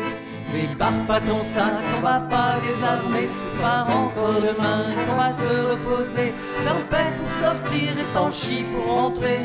Débarque 0.52 1.06
pas 1.06 1.22
ton 1.22 1.44
sac, 1.44 1.74
on 1.98 2.02
va 2.02 2.20
pas 2.22 2.56
désarmer, 2.66 3.30
c'est 3.32 3.62
pas 3.62 3.84
encore 3.84 4.42
demain 4.42 4.84
qu'on 5.06 5.16
va 5.16 5.30
se 5.30 5.72
reposer. 5.72 6.34
Tempête 6.66 7.18
pour 7.20 7.32
sortir 7.32 7.92
et 7.92 8.14
t'en 8.14 8.32
chie 8.32 8.64
pour 8.74 8.94
rentrer, 8.94 9.40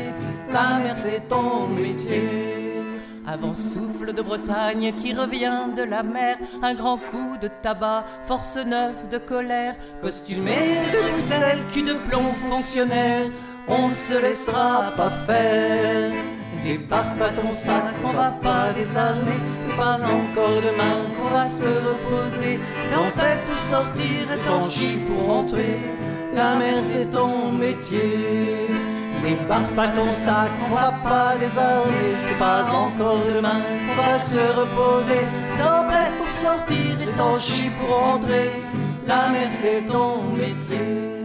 la 0.51 0.79
mer 0.79 0.93
c'est 0.93 1.27
ton 1.29 1.67
métier. 1.67 2.55
Avant 3.27 3.53
souffle 3.53 4.13
de 4.13 4.21
Bretagne 4.21 4.93
qui 4.97 5.13
revient 5.13 5.73
de 5.75 5.83
la 5.83 6.03
mer, 6.03 6.37
un 6.61 6.73
grand 6.73 6.97
coup 6.97 7.37
de 7.41 7.49
tabac, 7.61 8.05
force 8.25 8.57
neuve 8.57 9.09
de 9.11 9.17
colère, 9.17 9.75
costumé 10.01 10.57
de 10.93 11.09
Bruxelles, 11.09 11.63
cul 11.73 11.83
de 11.83 11.93
plomb 12.07 12.33
fonctionnaire, 12.49 13.29
on 13.67 13.89
se 13.89 14.19
laissera 14.21 14.91
pas 14.95 15.09
faire. 15.09 16.11
Débarque 16.65 17.15
pas 17.19 17.29
ton 17.29 17.53
sac, 17.53 17.93
on 18.03 18.11
va 18.11 18.31
pas 18.41 18.73
désarmer, 18.75 19.37
c'est 19.53 19.77
pas 19.77 20.03
encore 20.03 20.57
demain 20.67 20.97
qu'on 21.15 21.29
va 21.29 21.45
se 21.45 21.61
reposer. 21.61 22.59
Tempête 22.89 23.39
pour 23.45 23.59
sortir 23.59 24.25
chie 24.67 24.97
pour 25.05 25.27
rentrer, 25.27 25.77
la 26.33 26.55
mer 26.55 26.77
c'est 26.81 27.11
ton 27.11 27.51
métier. 27.51 28.67
Débarque 29.21 29.75
pas 29.75 29.89
ton 29.89 30.11
sac, 30.15 30.49
on 30.67 30.73
va 30.73 30.91
pas 31.07 31.37
désarmer, 31.37 32.15
c'est 32.25 32.39
pas 32.39 32.63
encore 32.73 33.21
demain 33.35 33.61
qu'on 33.95 34.01
va 34.01 34.17
se 34.17 34.39
reposer. 34.59 35.21
Tempête 35.59 36.17
pour 36.17 36.29
sortir 36.29 37.39
chie 37.39 37.69
pour 37.79 37.95
rentrer, 37.95 38.49
la 39.05 39.27
mer 39.29 39.49
c'est 39.49 39.85
ton 39.85 40.33
métier. 40.33 41.24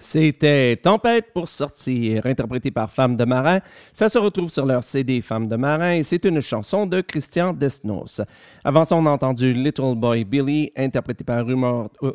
C'était 0.00 0.76
Tempête 0.80 1.32
pour 1.34 1.48
sortir, 1.48 2.24
interprété 2.24 2.70
par 2.70 2.88
Femmes 2.88 3.16
de 3.16 3.24
Marin. 3.24 3.58
Ça 3.92 4.08
se 4.08 4.16
retrouve 4.16 4.48
sur 4.48 4.64
leur 4.64 4.84
CD 4.84 5.20
Femmes 5.20 5.48
de 5.48 5.56
Marin 5.56 5.94
et 5.94 6.04
c'est 6.04 6.24
une 6.24 6.40
chanson 6.40 6.86
de 6.86 7.00
Christian 7.00 7.52
Desnos. 7.52 8.20
Avant 8.62 8.84
ça, 8.84 8.94
on 8.94 9.04
a 9.06 9.10
entendu 9.10 9.52
Little 9.52 9.96
Boy 9.96 10.22
Billy, 10.22 10.70
interprété 10.76 11.24
par 11.24 11.44
Rumor. 11.44 11.90
euh, 12.04 12.12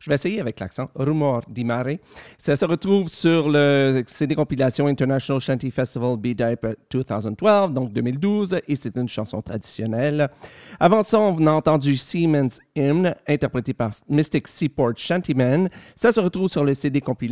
je 0.00 0.08
vais 0.08 0.14
essayer 0.14 0.40
avec 0.40 0.58
l'accent. 0.60 0.88
Rumor 0.94 1.42
di 1.46 1.62
Mare. 1.62 1.98
Ça 2.38 2.56
se 2.56 2.64
retrouve 2.64 3.08
sur 3.10 3.50
le 3.50 4.02
CD 4.06 4.34
compilation 4.34 4.86
International 4.86 5.38
Shanty 5.38 5.70
Festival 5.70 6.16
B-Dipe 6.16 6.66
2012, 6.90 7.72
donc 7.72 7.92
2012, 7.92 8.60
et 8.66 8.76
c'est 8.76 8.96
une 8.96 9.08
chanson 9.08 9.42
traditionnelle. 9.42 10.30
Avant 10.80 11.02
ça, 11.02 11.20
on 11.20 11.46
a 11.46 11.52
entendu 11.52 11.98
Siemens 11.98 12.60
Hymn, 12.74 13.14
interprété 13.28 13.74
par 13.74 13.90
Mystic 14.08 14.48
Seaport 14.48 14.96
Shantymen. 14.96 15.68
Ça 15.94 16.12
se 16.12 16.20
retrouve 16.20 16.48
sur 16.48 16.64
le 16.64 16.72
CD 16.72 17.02
compilation 17.02 17.25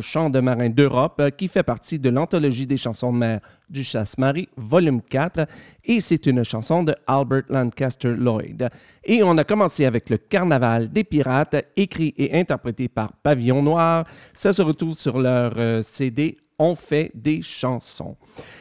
Chants 0.00 0.30
de 0.30 0.40
marins 0.40 0.68
d'Europe, 0.68 1.16
euh, 1.20 1.30
qui 1.30 1.48
fait 1.48 1.62
partie 1.62 1.98
de 1.98 2.10
l'anthologie 2.10 2.66
des 2.66 2.76
chansons 2.76 3.12
de 3.12 3.18
mer 3.18 3.40
du 3.68 3.84
Chasse-Marie, 3.84 4.48
volume 4.56 5.02
4, 5.02 5.46
et 5.84 6.00
c'est 6.00 6.26
une 6.26 6.44
chanson 6.44 6.82
de 6.82 6.94
Albert 7.06 7.44
Lancaster 7.48 8.14
Lloyd. 8.14 8.68
Et 9.04 9.22
on 9.22 9.36
a 9.36 9.44
commencé 9.44 9.84
avec 9.84 10.10
le 10.10 10.16
Carnaval 10.16 10.90
des 10.90 11.04
pirates, 11.04 11.56
écrit 11.76 12.14
et 12.16 12.38
interprété 12.38 12.88
par 12.88 13.12
Pavillon 13.12 13.62
Noir. 13.62 14.04
Ça 14.32 14.52
se 14.52 14.62
retrouve 14.62 14.94
sur 14.94 15.18
leur 15.18 15.52
euh, 15.56 15.82
CD 15.82 16.38
on 16.58 16.74
fait 16.74 17.10
des 17.14 17.42
chansons. 17.42 18.16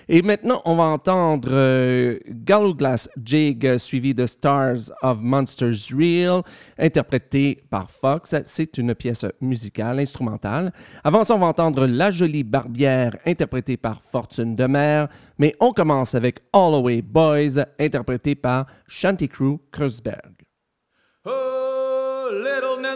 Et 0.07 0.21
maintenant, 0.21 0.61
on 0.65 0.75
va 0.75 0.83
entendre 0.83 1.49
euh, 1.51 2.19
Glass 2.27 3.09
Jig 3.23 3.65
euh, 3.65 3.77
suivi 3.77 4.13
de 4.13 4.25
Stars 4.25 4.91
of 5.01 5.17
Monsters 5.21 5.95
Real, 5.95 6.41
interprété 6.77 7.63
par 7.69 7.89
Fox. 7.91 8.35
C'est 8.45 8.77
une 8.77 8.93
pièce 8.95 9.25
musicale, 9.41 9.99
instrumentale. 9.99 10.71
Avant 11.03 11.23
ça, 11.23 11.35
on 11.35 11.39
va 11.39 11.47
entendre 11.47 11.85
La 11.87 12.11
Jolie 12.11 12.43
Barbière, 12.43 13.17
interprétée 13.25 13.77
par 13.77 14.01
Fortune 14.01 14.55
de 14.55 14.65
Mer. 14.65 15.07
Mais 15.37 15.55
on 15.59 15.73
commence 15.73 16.15
avec 16.15 16.39
Holloway 16.53 17.01
Boys, 17.01 17.65
interprété 17.79 18.35
par 18.35 18.67
Shanty 18.87 19.27
Crew 19.27 19.59
Kreuzberg. 19.71 20.33
Oh, 21.25 21.56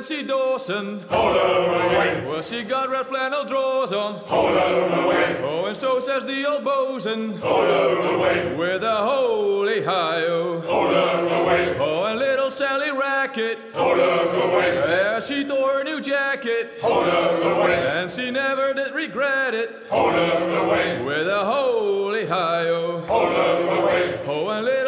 Nancy 0.02 0.24
Dawson. 0.24 1.06
Hold 1.12 1.36
her 1.36 1.86
away. 1.86 2.26
Well, 2.26 2.42
she 2.42 2.64
got 2.64 2.90
red 2.90 3.06
flannel 3.06 3.46
drawers 3.46 3.92
on. 3.94 4.16
Hold 4.26 4.58
her 4.58 5.04
away. 5.04 5.40
Oh, 5.44 5.66
and 5.66 5.78
so 5.78 6.00
says 6.00 6.26
the 6.26 6.44
old 6.44 6.64
bosun. 6.64 7.38
Hold 7.38 7.68
her 7.68 8.16
away. 8.16 8.56
With 8.56 8.84
a 8.84 8.96
holy 8.96 9.84
hi-oh. 9.84 10.62
Hold 10.62 10.92
her 10.92 11.44
away. 11.44 11.78
Oh, 11.78 12.06
and 12.06 12.18
little 12.18 12.50
Sally 12.50 12.90
Racket. 12.90 13.60
Hold 13.76 14.00
her 14.00 14.50
away. 14.50 14.74
Yeah, 14.74 15.20
she 15.20 15.46
tore 15.46 15.74
her 15.74 15.84
new 15.84 16.02
jacket. 16.02 16.80
Hold 16.82 17.06
her 17.06 17.52
away. 17.52 18.02
And 18.02 18.10
she 18.10 18.32
never 18.32 18.74
did 18.74 18.96
regret 18.96 19.54
it. 19.54 19.84
Hold 19.92 20.14
her 20.14 20.66
away. 20.66 21.00
With 21.04 21.28
a 21.28 21.46
holy 21.46 22.26
hi-oh. 22.26 23.02
Hold 23.02 23.34
her 23.34 23.84
away. 23.84 24.20
Oh, 24.26 24.50
and 24.50 24.66
little 24.66 24.81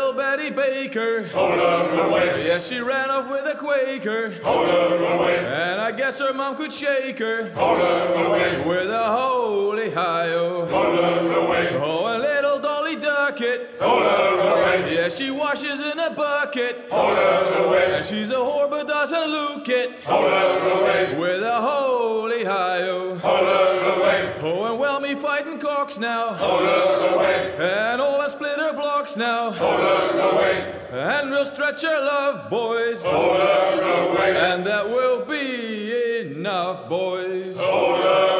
Baker. 0.93 1.27
Hold 1.29 1.60
her 1.60 2.08
away. 2.08 2.47
Yeah, 2.47 2.60
she 2.60 2.79
ran 2.79 3.10
off 3.10 3.27
with 3.29 3.45
a 3.45 3.58
Quaker. 3.58 4.34
Hold 4.43 4.67
her 4.67 5.15
away. 5.15 5.39
And 5.39 5.82
I 5.82 5.91
guess 5.91 6.19
her 6.19 6.34
mom 6.34 6.56
could 6.56 6.71
shake 6.71 7.17
her. 7.17 7.49
Hold 7.56 7.79
her 7.79 8.25
away. 8.25 8.63
With 8.63 8.91
a 8.91 9.03
holy 9.03 9.89
hi-oh. 9.89 10.65
Hold 10.67 10.99
her 10.99 11.45
away. 11.45 11.69
Oh, 11.82 12.06
and 12.06 12.21
little 12.21 12.60
Dolly 12.60 12.95
Duckett. 12.95 13.71
Hold 13.82 14.03
her 14.03 14.39
away. 14.39 14.95
Yeah, 14.95 15.10
she 15.10 15.32
washes 15.32 15.82
in 15.82 15.97
a 15.97 16.12
bucket. 16.12 16.86
Hold 16.91 17.17
her 17.17 17.65
away. 17.65 17.95
And 17.97 18.06
she's 18.06 18.29
a 18.29 18.36
whore 18.36 18.69
but 18.69 18.88
doesn't 18.88 19.32
look 19.32 19.67
it. 19.69 20.03
Hold 20.03 20.29
her 20.29 20.79
away. 20.79 21.19
With 21.19 21.41
a 21.41 21.60
holy 21.60 22.43
hi-oh. 22.45 23.17
Hold 23.17 23.47
her 23.47 23.95
away. 23.97 24.34
Oh, 24.41 24.65
and 24.65 24.79
well 24.79 24.99
me 24.99 25.15
fighting 25.15 25.60
cocks 25.60 25.97
now. 25.97 26.34
Hold 26.34 26.62
her 26.62 27.15
away. 27.15 27.56
And 27.58 27.99
all 27.99 28.29
split 28.29 28.58
her 28.58 28.73
blocks 28.73 29.15
now. 29.15 29.51
Hold 29.51 29.79
her 29.79 30.32
away. 30.32 30.83
And 31.04 31.32
we'll 31.32 31.44
stretch 31.44 31.84
our 31.84 32.00
love, 32.00 32.50
boys. 32.50 33.04
Hold 33.04 33.36
her 33.36 34.10
away. 34.10 34.38
And 34.38 34.66
that 34.66 34.89
will 34.89 35.26
be 35.26 36.22
enough, 36.22 36.88
boys. 36.88 37.58
Hold 37.58 38.02
her 38.02 38.33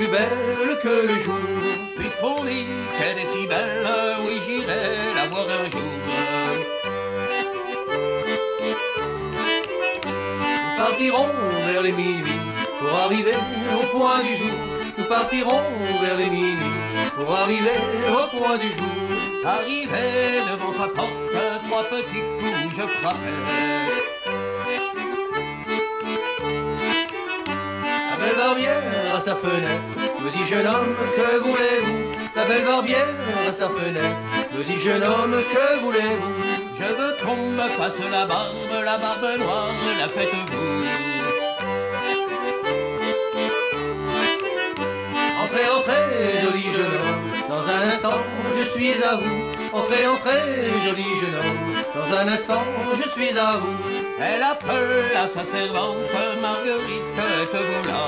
plus 0.00 0.08
belle 0.08 0.78
que 0.82 0.94
le 1.08 1.14
jour. 1.24 1.34
Puisqu'on 1.98 2.44
dit 2.44 2.66
qu'elle 2.96 3.18
est 3.18 3.30
si 3.32 3.46
belle, 3.46 3.86
oui 4.24 4.40
j'irai 4.46 4.84
la 5.14 5.26
voir 5.26 5.46
un 5.60 5.66
jour. 5.72 5.92
Nous 10.66 10.84
partirons 10.84 11.28
vers 11.66 11.82
les 11.82 11.92
minuit 11.92 12.40
pour 12.78 12.94
arriver 13.06 13.36
au 13.78 13.98
point 13.98 14.20
du 14.20 14.34
jour. 14.40 14.58
Nous 14.96 15.04
partirons 15.04 15.64
vers 16.02 16.16
les 16.16 16.30
minuit 16.30 16.72
pour 17.16 17.30
arriver 17.34 17.78
au 18.08 18.38
point 18.38 18.56
du 18.56 18.68
jour. 18.68 18.96
Arrivé 19.44 20.06
devant 20.50 20.72
sa 20.72 20.88
porte, 20.88 21.20
trois 21.66 21.84
petits 21.84 22.24
coups 22.38 22.76
je 22.76 22.86
frappais. 23.00 24.19
Belle 28.20 28.36
barbière 28.36 28.82
à 29.14 29.20
sa 29.20 29.34
fenêtre 29.34 29.82
me 30.22 30.30
dit 30.30 30.44
jeune 30.44 30.66
homme, 30.66 30.94
que 31.16 31.38
voulez-vous? 31.38 31.98
La 32.36 32.44
belle 32.44 32.64
barbière 32.64 33.08
à 33.48 33.52
sa 33.52 33.68
fenêtre 33.68 34.20
me 34.54 34.62
dit 34.62 34.78
jeune 34.78 35.02
homme, 35.02 35.36
que 35.54 35.80
voulez-vous? 35.80 36.34
Je 36.78 36.84
veux 36.84 37.16
qu'on 37.22 37.36
me 37.36 37.68
fasse 37.78 38.00
la 38.10 38.26
barbe, 38.26 38.74
la 38.84 38.98
barbe 38.98 39.38
noire, 39.38 39.72
la 39.98 40.08
faites-vous. 40.08 40.84
Entrez, 45.42 45.68
entrez, 45.78 46.06
joli 46.44 46.64
jeune 46.76 46.94
homme, 47.02 47.30
dans 47.48 47.68
un 47.68 47.88
instant 47.88 48.18
je 48.56 48.64
suis 48.64 49.02
à 49.02 49.16
vous. 49.16 49.78
Entrez, 49.78 50.06
entrez, 50.06 50.42
joli 50.86 51.04
jeune 51.20 51.36
homme, 51.42 51.62
dans 51.94 52.14
un 52.18 52.28
instant 52.28 52.64
je 53.02 53.08
suis 53.08 53.38
à 53.38 53.56
vous. 53.56 53.99
Elle 54.22 54.42
appelle 54.42 55.16
à 55.16 55.28
sa 55.28 55.44
servante 55.44 55.96
Marguerite, 56.42 57.16
te 57.52 57.56
voilà. 57.56 58.02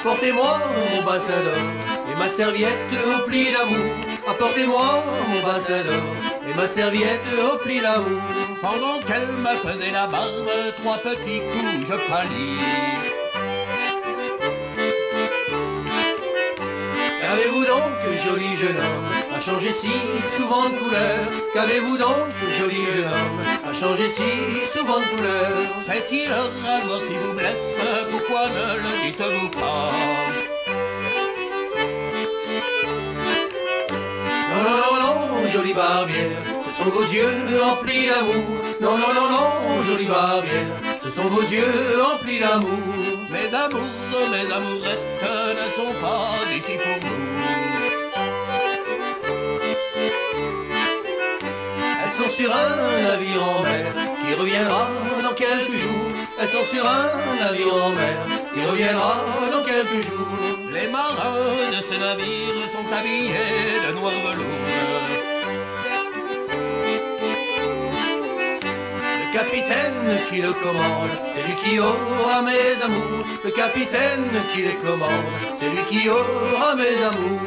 Apportez-moi 0.00 0.60
mon 0.76 1.02
bassin 1.04 1.40
d'or 1.44 1.82
ma 2.22 2.28
serviette 2.28 2.92
au 3.06 3.26
pli 3.26 3.46
d'amour. 3.52 3.92
Apportez-moi 4.28 5.04
mon 5.30 5.46
bassin 5.46 5.82
d'or 5.82 6.02
et 6.48 6.54
ma 6.54 6.66
serviette 6.68 7.28
au 7.46 7.58
pli 7.58 7.80
d'amour. 7.80 8.22
Pendant 8.60 9.00
qu'elle 9.06 9.26
me 9.26 9.54
faisait 9.64 9.90
la 9.90 10.06
barbe, 10.06 10.50
trois 10.78 10.98
petits 10.98 11.40
coups 11.50 11.88
je 11.88 11.96
pâlis. 12.08 13.11
Qu'avez-vous 17.42 17.64
donc, 17.64 17.98
joli 18.24 18.56
jeune 18.56 18.76
homme, 18.76 19.08
à 19.34 19.40
changer 19.40 19.72
si 19.72 19.90
souvent 20.36 20.68
de 20.68 20.78
couleur 20.78 21.18
Qu'avez-vous 21.52 21.98
donc, 21.98 22.28
joli 22.56 22.76
jeune 22.76 23.04
homme, 23.04 23.68
à 23.68 23.74
changer 23.74 24.08
si 24.08 24.22
souvent 24.72 25.00
de 25.00 25.06
couleur 25.06 25.50
Fait-il 25.84 26.30
un 26.30 26.86
mort 26.86 27.02
qui 27.08 27.14
vous 27.14 27.32
blesse, 27.32 27.80
pourquoi 28.12 28.48
ne 28.48 28.76
le 28.76 29.02
dites-vous 29.02 29.48
pas 29.48 29.90
Non, 34.52 34.62
non, 34.62 34.78
non, 35.00 35.42
non, 35.42 35.48
jolie 35.48 35.74
barbière, 35.74 36.44
ce 36.70 36.84
sont 36.84 36.90
vos 36.90 37.02
yeux 37.02 37.58
remplis 37.60 38.06
d'amour. 38.06 38.44
Non, 38.80 38.96
non, 38.98 39.14
non, 39.14 39.28
non, 39.30 39.82
jolie 39.82 40.06
barbière, 40.06 40.76
ce 41.02 41.08
sont 41.08 41.24
vos 41.24 41.42
yeux 41.42 42.00
remplis 42.00 42.38
d'amour. 42.38 42.78
Mes 43.30 43.52
amours, 43.52 44.28
mes 44.30 44.52
amourettes 44.52 45.22
ne 45.22 45.82
sont 45.82 46.00
pas 46.00 46.28
d'ici 46.48 46.78
pour 46.78 47.10
nous. 47.10 47.31
Sont 52.12 52.28
sur 52.28 52.54
un 52.54 53.02
navire 53.02 53.42
en 53.42 53.62
mer 53.62 53.92
qui 54.22 54.34
reviendra 54.34 54.88
dans 55.22 55.32
quelques 55.32 55.76
jours. 55.84 56.10
Elles 56.38 56.48
sont 56.48 56.64
sur 56.64 56.86
un 56.86 57.08
navire 57.40 57.74
en 57.74 57.90
mer 57.90 58.18
qui 58.52 58.64
reviendra 58.66 59.24
dans 59.50 59.64
quelques 59.64 60.06
jours. 60.06 60.28
Les 60.72 60.88
marins 60.88 61.70
de 61.70 61.80
ce 61.88 61.98
navire 61.98 62.54
sont 62.74 62.94
habillés 62.94 63.80
de 63.86 63.94
noir 63.94 64.12
velours. 64.12 64.46
Le 69.22 69.38
capitaine 69.38 70.20
qui 70.28 70.42
le 70.42 70.52
commande, 70.52 71.14
c'est 71.34 71.44
lui 71.46 71.56
qui 71.64 71.78
aura 71.78 72.42
mes 72.42 72.82
amours. 72.84 73.24
Le 73.42 73.50
capitaine 73.50 74.30
qui 74.52 74.62
les 74.62 74.74
commande, 74.74 75.28
c'est 75.58 75.70
lui 75.70 75.84
qui 75.88 76.10
aura 76.10 76.74
mes 76.76 77.02
amours. 77.02 77.40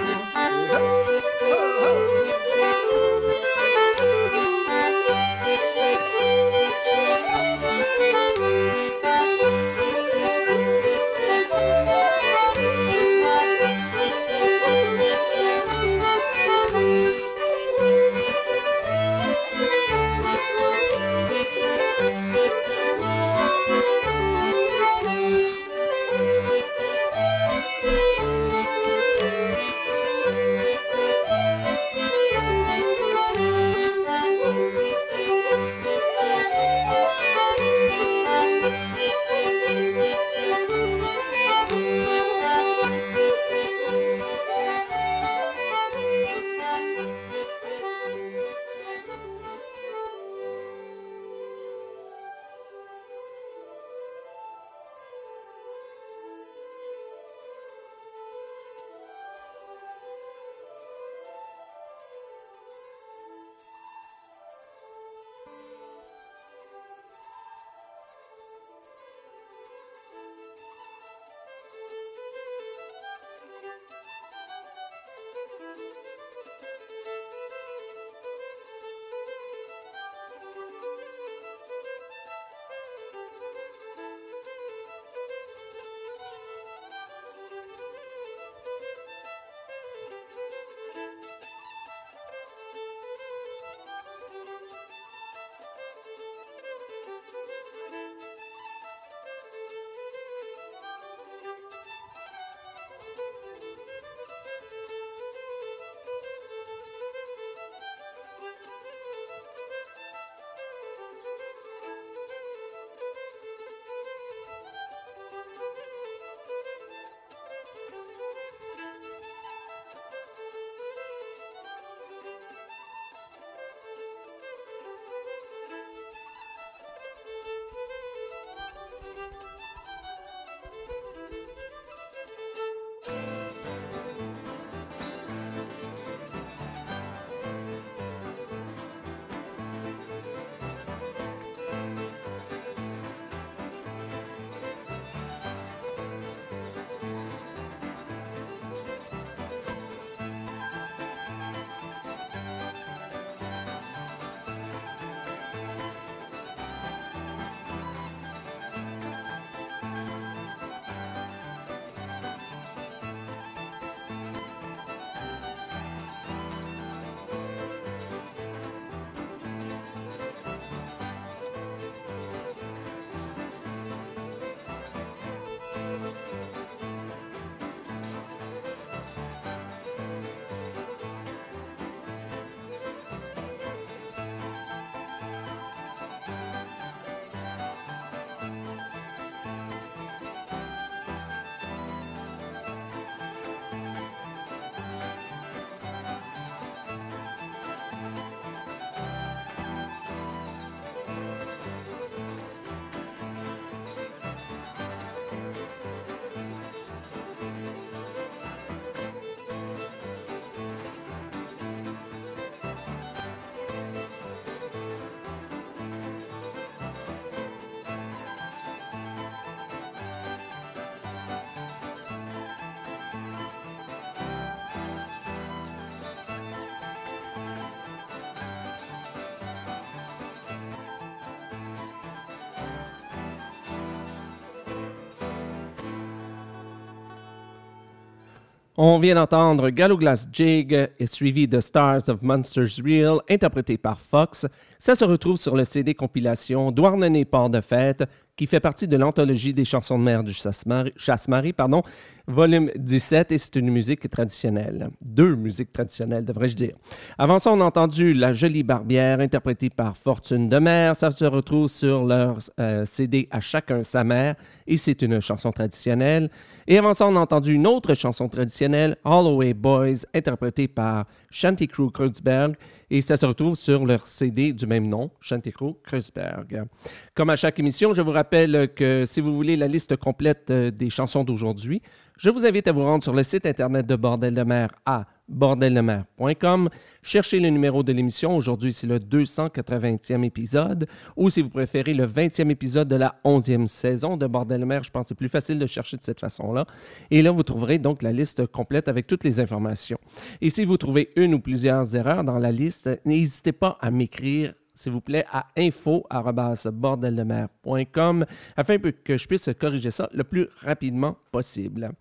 On 238.77 238.99
vient 238.99 239.15
d'entendre 239.15 239.69
Glass 239.69 240.27
Jig 240.33 240.89
et 240.99 241.05
suivi 241.05 241.47
de 241.47 241.61
Stars 241.61 242.09
of 242.09 242.21
Monsters 242.21 242.83
Real, 242.83 243.19
interprété 243.29 243.77
par 243.77 244.01
Fox. 244.01 244.45
Ça 244.79 244.95
se 244.95 245.05
retrouve 245.05 245.37
sur 245.37 245.55
le 245.55 245.63
CD 245.63 245.93
compilation 245.93 246.73
Douarnenez 246.73 247.23
Port 247.23 247.49
de 247.49 247.61
Fête, 247.61 248.03
qui 248.35 248.47
fait 248.47 248.59
partie 248.59 248.87
de 248.87 248.97
l'anthologie 248.97 249.53
des 249.53 249.65
chansons 249.65 249.97
de 249.97 250.03
mer 250.03 250.23
du 250.23 250.33
Chasse-Marie, 250.33 251.53
pardon, 251.53 251.83
volume 252.27 252.69
17, 252.75 253.31
et 253.31 253.37
c'est 253.37 253.55
une 253.55 253.69
musique 253.69 254.09
traditionnelle. 254.09 254.89
Deux 255.01 255.35
musiques 255.35 255.71
traditionnelles, 255.71 256.25
devrais-je 256.25 256.55
dire. 256.55 256.75
Avant 257.17 257.39
ça, 257.39 257.51
on 257.53 257.61
a 257.61 257.63
entendu 257.63 258.13
La 258.13 258.33
Jolie 258.33 258.63
Barbière, 258.63 259.21
interprétée 259.21 259.69
par 259.69 259.95
Fortune 259.95 260.49
de 260.49 260.57
Mer. 260.57 260.95
Ça 260.95 261.11
se 261.11 261.25
retrouve 261.25 261.67
sur 261.67 262.03
leur 262.03 262.39
euh, 262.59 262.85
CD 262.85 263.27
À 263.31 263.39
chacun 263.39 263.83
sa 263.83 264.03
mère, 264.03 264.35
et 264.67 264.75
c'est 264.75 265.01
une 265.01 265.21
chanson 265.21 265.51
traditionnelle. 265.51 266.29
Et 266.67 266.77
avant 266.77 266.93
ça, 266.93 267.07
on 267.07 267.15
a 267.15 267.19
entendu 267.19 267.53
une 267.53 267.67
autre 267.67 267.93
chanson 267.93 268.27
traditionnelle, 268.27 268.97
Holloway 269.05 269.53
Boys, 269.53 270.05
interprétée 270.13 270.67
par 270.67 271.05
Shanty 271.29 271.67
Crew 271.67 271.91
Kreuzberg, 271.93 272.55
et 272.89 273.01
ça 273.01 273.17
se 273.17 273.25
retrouve 273.25 273.55
sur 273.55 273.85
leur 273.85 274.05
CD 274.07 274.53
du 274.53 274.67
même 274.67 274.87
nom, 274.87 275.09
Shanty 275.19 275.51
Crew 275.51 275.75
Kreuzberg. 275.83 276.65
Comme 277.13 277.29
à 277.29 277.35
chaque 277.35 277.59
émission, 277.59 277.93
je 277.93 278.01
vous 278.01 278.11
rappelle 278.11 278.69
que 278.75 279.03
si 279.05 279.21
vous 279.21 279.35
voulez 279.35 279.57
la 279.57 279.67
liste 279.67 279.95
complète 279.95 280.51
euh, 280.51 280.71
des 280.71 280.89
chansons 280.89 281.23
d'aujourd'hui, 281.23 281.81
je 282.17 282.29
vous 282.29 282.45
invite 282.45 282.67
à 282.67 282.71
vous 282.71 282.83
rendre 282.83 283.03
sur 283.03 283.13
le 283.13 283.23
site 283.23 283.45
internet 283.45 283.85
de 283.85 283.95
Bordel 283.95 284.33
de 284.33 284.43
mer 284.43 284.69
à 284.85 285.05
bordeldemer.com. 285.27 286.69
Cherchez 287.01 287.39
le 287.39 287.49
numéro 287.49 287.83
de 287.83 287.91
l'émission. 287.91 288.37
Aujourd'hui, 288.37 288.73
c'est 288.73 288.87
le 288.87 288.99
280e 288.99 290.23
épisode. 290.23 290.87
Ou 291.17 291.29
si 291.29 291.41
vous 291.41 291.49
préférez, 291.49 291.93
le 291.93 292.05
20e 292.05 292.49
épisode 292.49 292.87
de 292.87 292.95
la 292.95 293.15
11e 293.25 293.67
saison 293.67 294.17
de 294.17 294.27
Bordel 294.27 294.61
de 294.61 294.65
mer. 294.65 294.83
Je 294.83 294.91
pense 294.91 295.05
que 295.05 295.07
c'est 295.09 295.15
plus 295.15 295.29
facile 295.29 295.59
de 295.59 295.65
chercher 295.65 295.97
de 295.97 296.03
cette 296.03 296.19
façon-là. 296.19 296.65
Et 297.11 297.21
là, 297.21 297.31
vous 297.31 297.43
trouverez 297.43 297.79
donc 297.79 298.01
la 298.01 298.11
liste 298.11 298.45
complète 298.47 298.87
avec 298.87 299.07
toutes 299.07 299.23
les 299.23 299.39
informations. 299.39 299.97
Et 300.41 300.49
si 300.49 300.63
vous 300.63 300.77
trouvez 300.77 301.11
une 301.15 301.33
ou 301.33 301.39
plusieurs 301.39 301.95
erreurs 301.95 302.23
dans 302.23 302.37
la 302.37 302.51
liste, 302.51 302.89
n'hésitez 303.05 303.51
pas 303.51 303.77
à 303.81 303.91
m'écrire 303.91 304.53
s'il 304.75 304.91
vous 304.91 305.01
plaît, 305.01 305.25
à 305.31 305.47
info.bordeldemer.com 305.57 308.25
afin 308.55 308.77
que 308.77 309.17
je 309.17 309.27
puisse 309.27 309.49
corriger 309.59 309.89
ça 309.91 310.09
le 310.13 310.23
plus 310.23 310.47
rapidement 310.61 311.17
possible. 311.31 311.91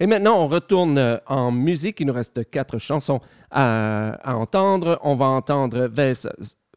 Et 0.00 0.06
maintenant, 0.06 0.42
on 0.42 0.48
retourne 0.48 0.98
euh, 0.98 1.16
en 1.26 1.50
musique. 1.50 2.00
Il 2.00 2.06
nous 2.06 2.12
reste 2.12 2.50
quatre 2.50 2.78
chansons 2.78 3.20
à, 3.50 4.18
entendre. 4.24 4.98
On 5.02 5.16
va 5.16 5.26
entendre 5.26 5.90
Wes, 5.96 6.26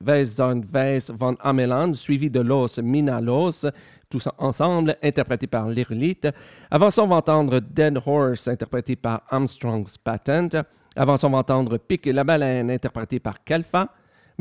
Wes 0.06 0.38
von 0.38 0.62
Wes 0.74 1.12
von 1.12 1.36
Ameland, 1.42 1.94
suivi 1.94 2.30
de 2.30 2.40
Los 2.40 2.82
Minalos, 2.82 3.66
tous 4.10 4.28
ensemble, 4.38 4.96
interprété 5.02 5.48
par 5.48 5.68
l'Irlite. 5.68 6.28
Avant 6.70 6.92
ça, 6.92 7.04
on 7.04 7.08
va 7.08 7.18
entendre 7.18 7.60
Dead 7.60 7.98
Horse, 8.06 8.48
interprété 8.48 8.96
par 8.96 9.24
Armstrong's 9.30 9.98
Patent. 9.98 10.64
Avant 10.96 11.18
ça, 11.18 11.28
on 11.28 11.32
va 11.32 11.40
entendre 11.40 11.78
Pique 11.78 12.08
la 12.08 12.24
baleine, 12.24 12.70
interprété 12.70 13.20
par 13.20 13.44
Kalfa. 13.44 13.90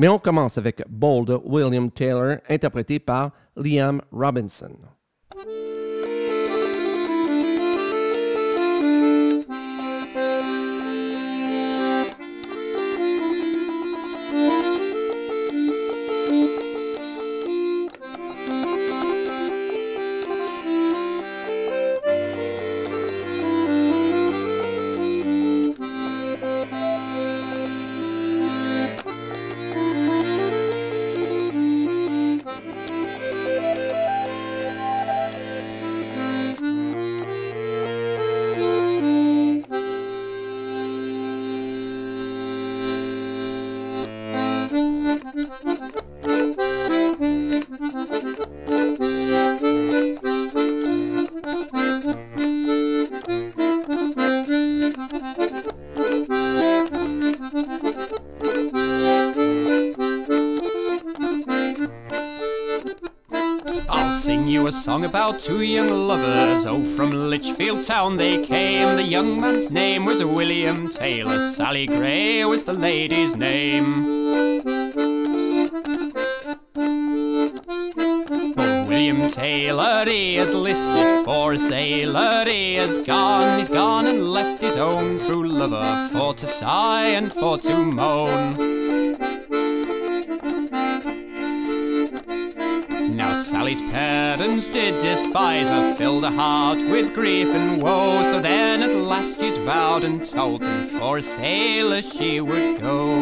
Mais 0.01 0.09
on 0.09 0.19
commence 0.19 0.57
avec 0.57 0.83
Bold 0.89 1.43
William 1.45 1.91
Taylor, 1.91 2.39
interprété 2.49 2.99
par 2.99 3.33
Liam 3.55 4.01
Robinson. 4.11 4.73
About 64.57 65.39
two 65.39 65.63
young 65.63 65.91
lovers. 65.91 66.65
Oh, 66.67 66.83
from 66.97 67.11
Litchfield 67.11 67.85
town 67.85 68.17
they 68.17 68.45
came. 68.45 68.97
The 68.97 69.03
young 69.03 69.41
man's 69.41 69.71
name 69.71 70.05
was 70.05 70.25
William 70.25 70.89
Taylor. 70.89 71.51
Sally 71.51 71.87
Gray 71.87 72.45
was 72.45 72.63
the 72.63 72.73
lady's 72.73 73.37
name. 73.37 74.07
Oh, 78.57 78.87
William 78.89 79.29
Taylor, 79.31 80.05
he 80.07 80.37
is 80.37 80.55
listed 80.55 81.25
for 81.25 81.53
a 81.53 81.59
sailor. 81.59 82.45
He 82.47 82.75
has 82.75 82.99
gone, 83.01 83.59
he's 83.59 83.69
gone 83.69 84.07
and 84.07 84.29
left 84.29 84.63
his 84.63 84.77
own 84.77 85.21
true 85.21 85.49
lover 85.49 86.09
for 86.13 86.35
to 86.35 86.47
sigh 86.47 87.07
and 87.07 87.33
for 87.33 87.59
to 87.59 87.77
moan. 87.77 88.70
Sally's 93.71 93.93
parents 93.93 94.67
did 94.67 95.01
despise 95.01 95.69
her, 95.69 95.95
filled 95.95 96.25
her 96.25 96.31
heart 96.31 96.79
with 96.91 97.15
grief 97.15 97.47
and 97.47 97.81
woe. 97.81 98.21
So 98.33 98.41
then 98.41 98.83
at 98.83 98.93
last 98.97 99.39
she's 99.39 99.59
vowed 99.59 100.03
and 100.03 100.27
told 100.27 100.63
them 100.63 100.89
for 100.99 101.19
a 101.19 101.23
sailor 101.23 102.03
she 102.03 102.41
would 102.41 102.81
go. 102.81 103.21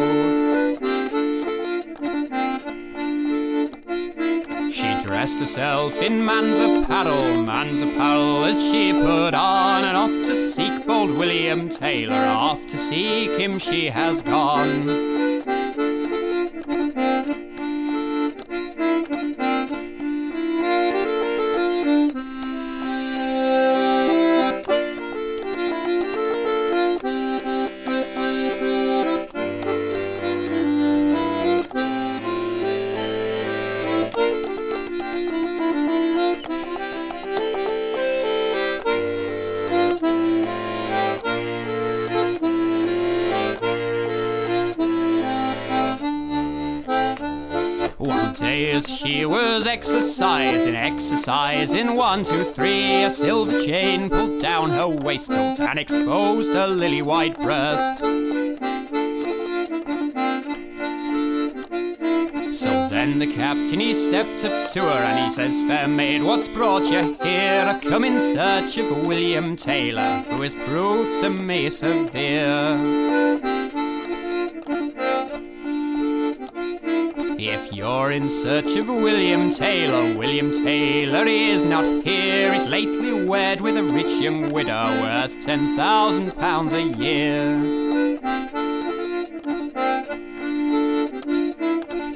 She 4.71 5.03
dressed 5.03 5.39
herself 5.39 6.01
in 6.01 6.25
man's 6.25 6.57
apparel, 6.57 7.43
man's 7.43 7.83
apparel 7.83 8.45
as 8.45 8.59
she 8.59 8.91
put 8.91 9.35
on, 9.35 9.83
and 9.83 9.95
off 9.95 10.09
to 10.09 10.35
seek 10.35 10.87
bold 10.87 11.15
William 11.15 11.69
Taylor, 11.69 12.15
off 12.15 12.65
to 12.69 12.77
seek 12.77 13.39
him 13.39 13.59
she 13.59 13.85
has 13.85 14.23
gone. 14.23 15.18
Exercising, 49.79 50.75
exercising. 50.75 51.95
One, 51.95 52.25
two, 52.25 52.43
three. 52.43 53.03
A 53.05 53.09
silver 53.09 53.63
chain 53.63 54.09
pulled 54.09 54.41
down 54.41 54.71
her 54.71 54.89
waistcoat 54.89 55.57
and 55.57 55.79
exposed 55.79 56.51
her 56.51 56.67
lily 56.67 57.01
white 57.01 57.39
breast. 57.39 57.99
So 62.59 62.89
then 62.89 63.19
the 63.19 63.33
captain 63.33 63.79
he 63.79 63.93
stepped 63.93 64.43
up 64.43 64.69
to 64.73 64.81
her 64.81 65.03
and 65.09 65.25
he 65.25 65.31
says, 65.33 65.61
Fair 65.61 65.87
maid, 65.87 66.23
what's 66.23 66.49
brought 66.49 66.83
you 66.91 67.17
here? 67.23 67.63
I've 67.65 67.79
come 67.81 68.03
in 68.03 68.19
search 68.19 68.77
of 68.77 69.07
William 69.07 69.55
Taylor, 69.55 70.25
who 70.29 70.41
has 70.41 70.55
proved 70.55 71.21
to 71.21 71.29
me 71.29 71.69
severe. 71.69 73.08
You're 78.09 78.17
in 78.17 78.29
search 78.31 78.75
of 78.75 78.87
William 78.87 79.51
Taylor. 79.51 80.17
William 80.17 80.51
Taylor 80.51 81.27
is 81.27 81.63
not 81.63 82.03
here. 82.03 82.51
He's 82.51 82.65
lately 82.65 83.23
wed 83.23 83.61
with 83.61 83.77
a 83.77 83.83
rich 83.83 84.19
young 84.19 84.49
widow 84.49 84.99
worth 84.99 85.39
ten 85.45 85.75
thousand 85.75 86.31
pounds 86.39 86.73
a 86.73 86.81
year. 86.81 87.43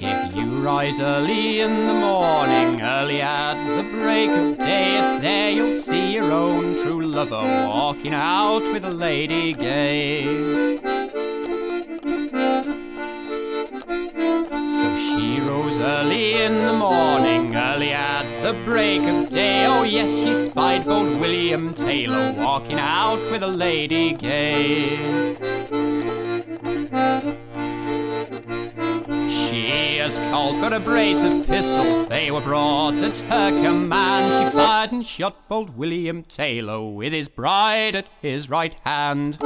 If 0.02 0.36
you 0.36 0.66
rise 0.66 1.00
early 1.00 1.62
in 1.62 1.70
the 1.70 1.94
morning, 1.94 2.82
early 2.82 3.22
at 3.22 3.54
the 3.78 3.84
break 3.92 4.32
of 4.32 4.58
day, 4.58 4.98
it's 4.98 5.22
there 5.22 5.52
you'll 5.52 5.78
see 5.78 6.16
your 6.16 6.32
own 6.32 6.74
true 6.82 7.04
lover 7.04 7.44
walking 7.68 8.16
out 8.16 8.64
with 8.74 8.84
a 8.84 8.90
lady 8.90 9.54
gay. 9.54 10.93
Early 15.84 16.42
in 16.42 16.54
the 16.66 16.74
morning, 16.74 17.56
early 17.56 17.92
at 17.92 18.24
the 18.42 18.54
break 18.64 19.02
of 19.02 19.30
day. 19.30 19.66
Oh, 19.66 19.84
yes, 19.84 20.10
she 20.10 20.34
spied 20.34 20.86
bold 20.86 21.20
William 21.20 21.74
Taylor 21.74 22.34
walking 22.38 22.80
out 22.80 23.20
with 23.32 23.44
a 23.44 23.48
lady 23.48 24.14
gay. 24.14 25.36
She 29.30 29.98
has 29.98 30.20
called 30.32 30.58
for 30.60 30.74
a 30.74 30.80
brace 30.80 31.24
of 31.24 31.46
pistols, 31.46 32.08
they 32.08 32.32
were 32.32 32.42
brought 32.42 32.96
at 32.96 33.20
her 33.20 33.52
command. 33.62 34.52
She 34.52 34.58
fired 34.58 34.92
and 34.94 35.06
shot 35.06 35.50
bold 35.50 35.78
William 35.78 36.24
Taylor 36.24 36.82
with 36.90 37.12
his 37.12 37.28
bride 37.28 37.96
at 37.96 38.08
his 38.22 38.50
right 38.50 38.76
hand. 38.86 39.38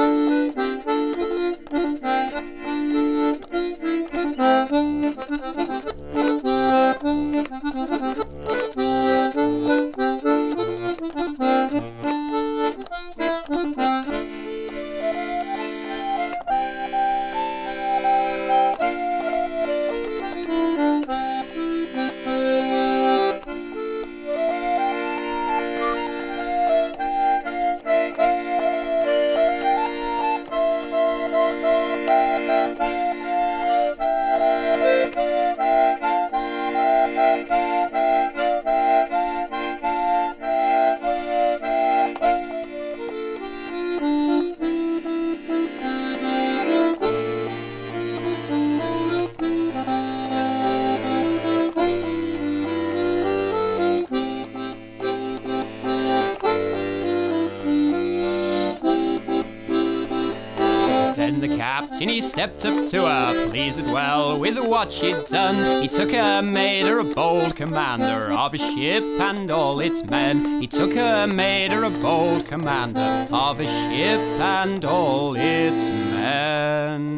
Then 61.28 61.42
the 61.42 61.58
captain 61.58 62.08
he 62.08 62.22
stepped 62.22 62.66
up 62.66 62.88
to 62.88 63.02
her, 63.02 63.50
pleased 63.50 63.86
well 63.88 64.40
with 64.40 64.58
what 64.58 64.94
she'd 64.94 65.26
done. 65.26 65.82
He 65.82 65.90
took 65.90 66.12
her, 66.12 66.42
made 66.42 66.86
her 66.86 67.00
a 67.00 67.04
bold 67.04 67.54
commander 67.54 68.32
of 68.32 68.54
a 68.54 68.58
ship 68.58 69.04
and 69.04 69.52
all 69.52 69.82
its 69.82 70.06
men. 70.06 70.62
He 70.62 70.68
took 70.68 70.94
her, 70.94 71.28
made 71.28 71.74
her 71.74 71.84
a 71.84 71.90
bold 71.90 72.46
commander 72.46 73.28
of 73.30 73.60
a 73.60 73.66
ship 73.66 74.22
and 74.40 74.86
all 74.86 75.36
its 75.36 75.90
men. 75.90 77.17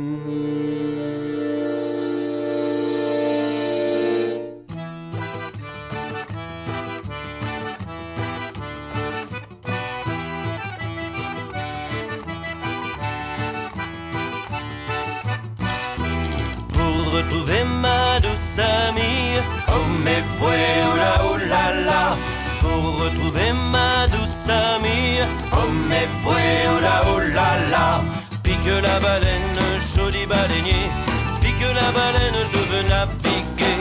La 28.81 28.99
baleine, 28.99 29.59
joli 29.95 30.25
baleinier, 30.25 30.89
pique 31.41 31.67
la 31.75 31.91
baleine, 31.91 32.39
je 32.51 32.59
veux 32.69 32.83
naviguer. 32.87 33.77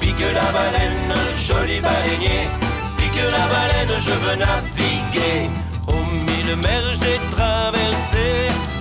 Pique 0.00 0.32
la 0.34 0.48
baleine, 0.52 1.14
joli 1.46 1.80
baleinier, 1.80 2.48
pique 2.96 3.22
la 3.30 3.44
baleine, 3.52 3.94
je 3.98 4.10
veux 4.22 4.36
naviguer. 4.36 5.50
Oh 5.86 6.04
mille 6.26 6.56
mers 6.56 6.94
j'ai 7.00 7.18
traversé, 7.34 8.26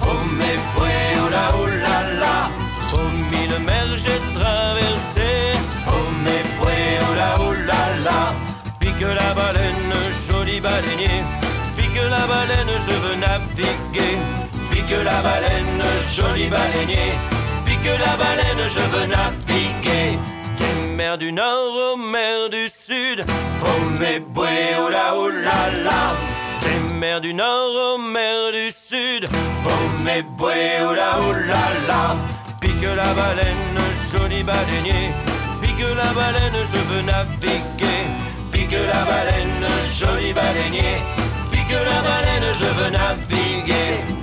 oh 0.03 0.23
mais 0.38 0.58
ouais, 0.80 1.17
oh 1.23 1.30
là, 1.30 1.51
oh 1.60 1.65
là 1.65 1.97
là. 2.21 2.49
Oh 2.93 3.10
mille 3.32 3.60
mers 3.65 3.97
j'ai 3.97 4.19
traversé. 4.39 5.30
Oh 5.88 6.08
mais 6.23 6.43
ouais, 6.63 6.99
oh 7.10 7.15
là, 7.15 7.36
oh 7.39 7.53
là 7.53 7.84
là. 8.06 8.34
Pique 8.80 9.01
la 9.01 9.34
baleine, 9.34 9.95
joli 10.27 10.60
baleinier. 10.62 11.23
Pique 11.75 12.01
la 12.10 12.25
baleine, 12.27 12.73
je 12.88 12.93
veux 13.03 13.15
naviguer 13.15 14.17
Pique 14.78 15.04
la 15.04 15.22
baleine, 15.24 15.84
joli 16.16 16.48
baleinier 16.50 17.13
Pique 17.66 18.00
la 18.00 18.16
baleine, 18.16 18.68
je 18.68 18.80
veux 18.80 19.08
naviguer 19.08 20.20
Des 20.60 20.96
mers 20.96 21.18
du 21.18 21.32
nord 21.32 21.94
aux 21.94 21.98
mers 21.98 22.48
du 22.52 22.70
sud 22.70 23.26
Oh 23.63 23.68
mais 24.00 24.22
ouais, 24.36 24.76
oh 24.80 24.90
là, 24.90 25.13
oh 25.16 25.30
là 25.30 25.72
là 25.84 26.13
Des 26.62 26.94
mers 26.94 27.22
du 27.22 27.34
nord 27.34 27.96
aux 27.96 27.98
mers 27.98 28.52
du 28.52 28.72
sud 28.72 29.28
Oh 29.66 29.70
oh 29.70 30.94
là, 30.94 31.18
oh 31.22 31.34
là 31.34 31.66
là 31.88 32.16
Pique 32.62 32.84
la 32.84 33.13
baleine, 33.16 33.82
joli 34.12 34.44
baleinier. 34.44 35.10
Pique 35.60 35.88
la 35.96 36.13
baleine, 36.13 36.63
je 36.72 36.94
veux 36.94 37.02
naviguer. 37.02 38.06
Pique 38.52 38.72
la 38.72 39.04
baleine, 39.06 39.68
joli 40.00 40.34
baleinier. 40.34 41.02
Pique 41.52 41.72
la 41.72 42.02
baleine, 42.08 42.54
je 42.54 42.66
veux 42.66 42.92
naviguer. 42.92 44.16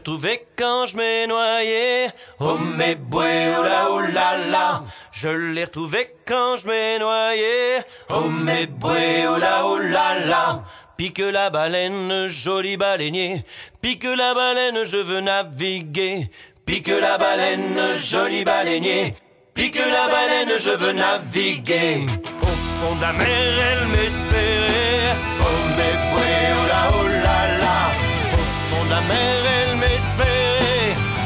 Retrouvé 0.00 0.40
quand 0.56 0.86
je 0.86 0.96
m'ai 0.96 1.26
noyé. 1.26 2.06
Oh 2.40 2.56
mais 2.56 2.94
boué, 2.94 3.54
oh 3.58 3.62
là, 3.62 3.88
oh 3.90 4.00
là 4.00 4.38
là. 4.50 4.80
Je 5.12 5.28
l'ai 5.28 5.64
retrouvé 5.64 6.08
quand 6.26 6.56
je 6.56 6.66
m'ai 6.68 6.98
noyé. 6.98 7.80
Oh 8.08 8.30
mais 8.30 8.64
boué, 8.64 9.26
oh 9.28 9.36
là, 9.36 9.66
oh 9.66 9.78
là 9.78 10.18
là. 10.24 10.62
Pique 10.96 11.18
la 11.18 11.50
baleine, 11.50 12.28
joli 12.28 12.78
baleinier. 12.78 13.42
Pique 13.82 14.04
la 14.16 14.32
baleine, 14.32 14.86
je 14.86 14.96
veux 14.96 15.20
naviguer. 15.20 16.30
Pique 16.64 16.88
la 16.88 17.18
baleine, 17.18 17.78
joli 18.02 18.42
baleinier. 18.42 19.14
Pique 19.52 19.76
la 19.76 20.08
baleine, 20.08 20.58
je 20.58 20.70
veux 20.70 20.92
naviguer. 20.92 22.06
Au 22.40 22.46
fond 22.46 22.96
de 22.96 23.02
la 23.02 23.12
mer, 23.12 23.26
elle 23.28 23.86
m'espérait. 23.88 25.14
Oh 25.42 25.44
mais 25.76 25.92
boué, 26.08 26.32
oh 26.56 26.68
là, 26.68 26.88
oh 26.88 27.06
là 27.06 27.58
là. 27.58 27.90
Au 28.32 28.74
fond 28.74 28.84
de 28.86 28.90
la 28.90 29.00
mer, 29.02 29.49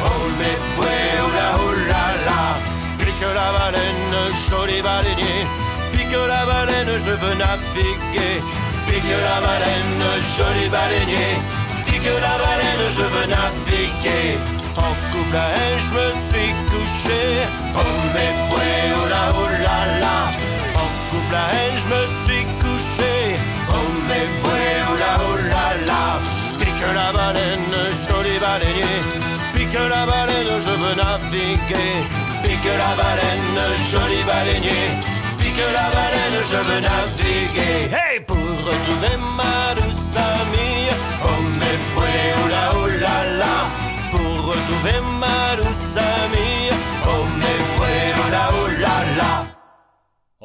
Oh 0.07 0.20
oh 0.79 1.31
là, 1.37 1.49
oh 1.59 1.72
là 1.91 2.07
là. 2.27 2.41
Pique 2.99 3.27
la 3.39 3.49
baleine, 3.59 4.16
joli 4.51 4.83
baleinier. 4.83 5.47
Pique 5.93 6.16
la 6.29 6.45
baleine, 6.47 6.93
je 6.99 7.14
veux 7.22 7.35
naviguer. 7.35 8.35
Pique 8.87 9.16
la 9.27 9.37
baleine, 9.47 10.05
joli 10.37 10.68
baleinier. 10.68 11.39
Pique 11.87 12.14
la 12.27 12.35
baleine, 12.43 12.85
je 12.97 13.03
veux 13.03 13.27
naviguer. 13.27 14.39
En 14.77 14.93
couple 15.11 15.37
à 15.37 15.47
elle, 15.62 15.81
je 15.87 15.91
me 15.99 16.07
suis 16.29 16.53
couché. 16.70 17.22
Là, 19.11 19.33
oh 19.37 19.49
là 19.66 19.79
là. 20.01 20.18
En 20.75 20.89
couple 21.11 21.35
à 21.35 21.47
elle, 21.61 21.77
je 21.83 21.89
me 21.95 22.03
suis 22.25 22.45
couché. 22.61 23.14
Oh 23.70 24.63
la 26.93 27.12
baleine, 27.12 27.80
joli 28.07 28.39
baleinier. 28.39 29.01
Pique 29.55 29.78
la 29.89 30.07
baleine, 30.07 30.61
je 30.66 30.74
veux 30.80 30.95
naviguer. 30.95 31.93
Pique 32.43 32.74
la 32.82 32.93
baleine, 33.01 33.62
joli 33.91 34.22
baleinier. 34.26 34.91
Pique 35.39 35.66
la 35.72 35.87
baleine, 35.95 36.41
je 36.51 36.59
veux 36.66 36.80
naviguer. 36.80 37.89
Hey, 37.95 38.20
pour 38.26 38.37
retrouver 38.37 39.16
ma 39.39 39.74
douce 39.74 40.16
amie. 40.16 40.89
Oh 41.24 41.41
mais 41.59 41.78
ouais, 41.99 42.35
oula 42.45 42.64
oula 42.82 43.16
la, 43.41 43.57
pour 44.11 44.35
retrouver 44.51 45.01
ma 45.20 45.57
douce 45.57 45.97
amie. 45.97 46.70
Oh 47.07 47.24
mais 47.39 47.63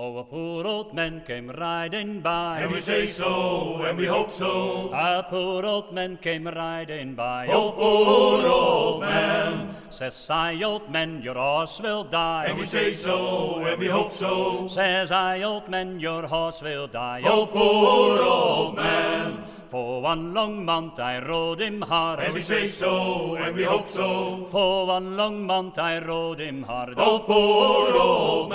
Oh, 0.01 0.19
a 0.19 0.23
poor 0.23 0.65
old 0.65 0.93
man 0.93 1.21
came 1.27 1.49
riding 1.49 2.21
by. 2.21 2.61
And 2.61 2.71
we 2.71 2.79
say 2.79 3.05
so, 3.05 3.83
and 3.83 3.97
we 3.97 4.05
hope 4.05 4.31
so. 4.31 4.91
A 4.93 5.27
poor 5.29 5.65
old 5.65 5.91
man 5.91 6.15
came 6.21 6.47
riding 6.47 7.15
by. 7.15 7.47
Oh, 7.51 7.73
poor 7.73 8.47
old 8.47 9.01
man. 9.01 9.75
Says 9.89 10.29
I, 10.29 10.63
old 10.63 10.89
man, 10.89 11.21
your 11.21 11.33
horse 11.33 11.81
will 11.81 12.05
die. 12.05 12.45
And 12.47 12.57
we 12.57 12.63
say 12.63 12.93
so, 12.93 13.57
and 13.65 13.77
we 13.77 13.87
hope 13.87 14.13
so. 14.13 14.69
Says 14.69 15.11
I, 15.11 15.41
old 15.41 15.67
man, 15.67 15.99
your 15.99 16.25
horse 16.27 16.61
will 16.61 16.87
die. 16.87 17.21
Oh, 17.25 17.45
poor 17.45 18.19
old 18.23 18.77
man. 18.77 19.43
For 19.69 20.01
one 20.01 20.33
long 20.33 20.65
month 20.65 20.99
I 20.99 21.19
rode 21.23 21.59
him 21.59 21.81
hard. 21.81 22.19
And 22.21 22.33
we 22.33 22.41
say 22.41 22.67
so, 22.67 23.35
and 23.35 23.55
we 23.55 23.63
hope 23.63 23.87
so. 23.87 24.47
For 24.49 24.87
one 24.87 25.15
long 25.15 25.45
month 25.45 25.77
I 25.77 25.99
rode 25.99 26.39
him 26.39 26.63
hard. 26.63 26.95
Oh, 26.97 27.19
poor 27.19 27.95
old. 27.95 28.48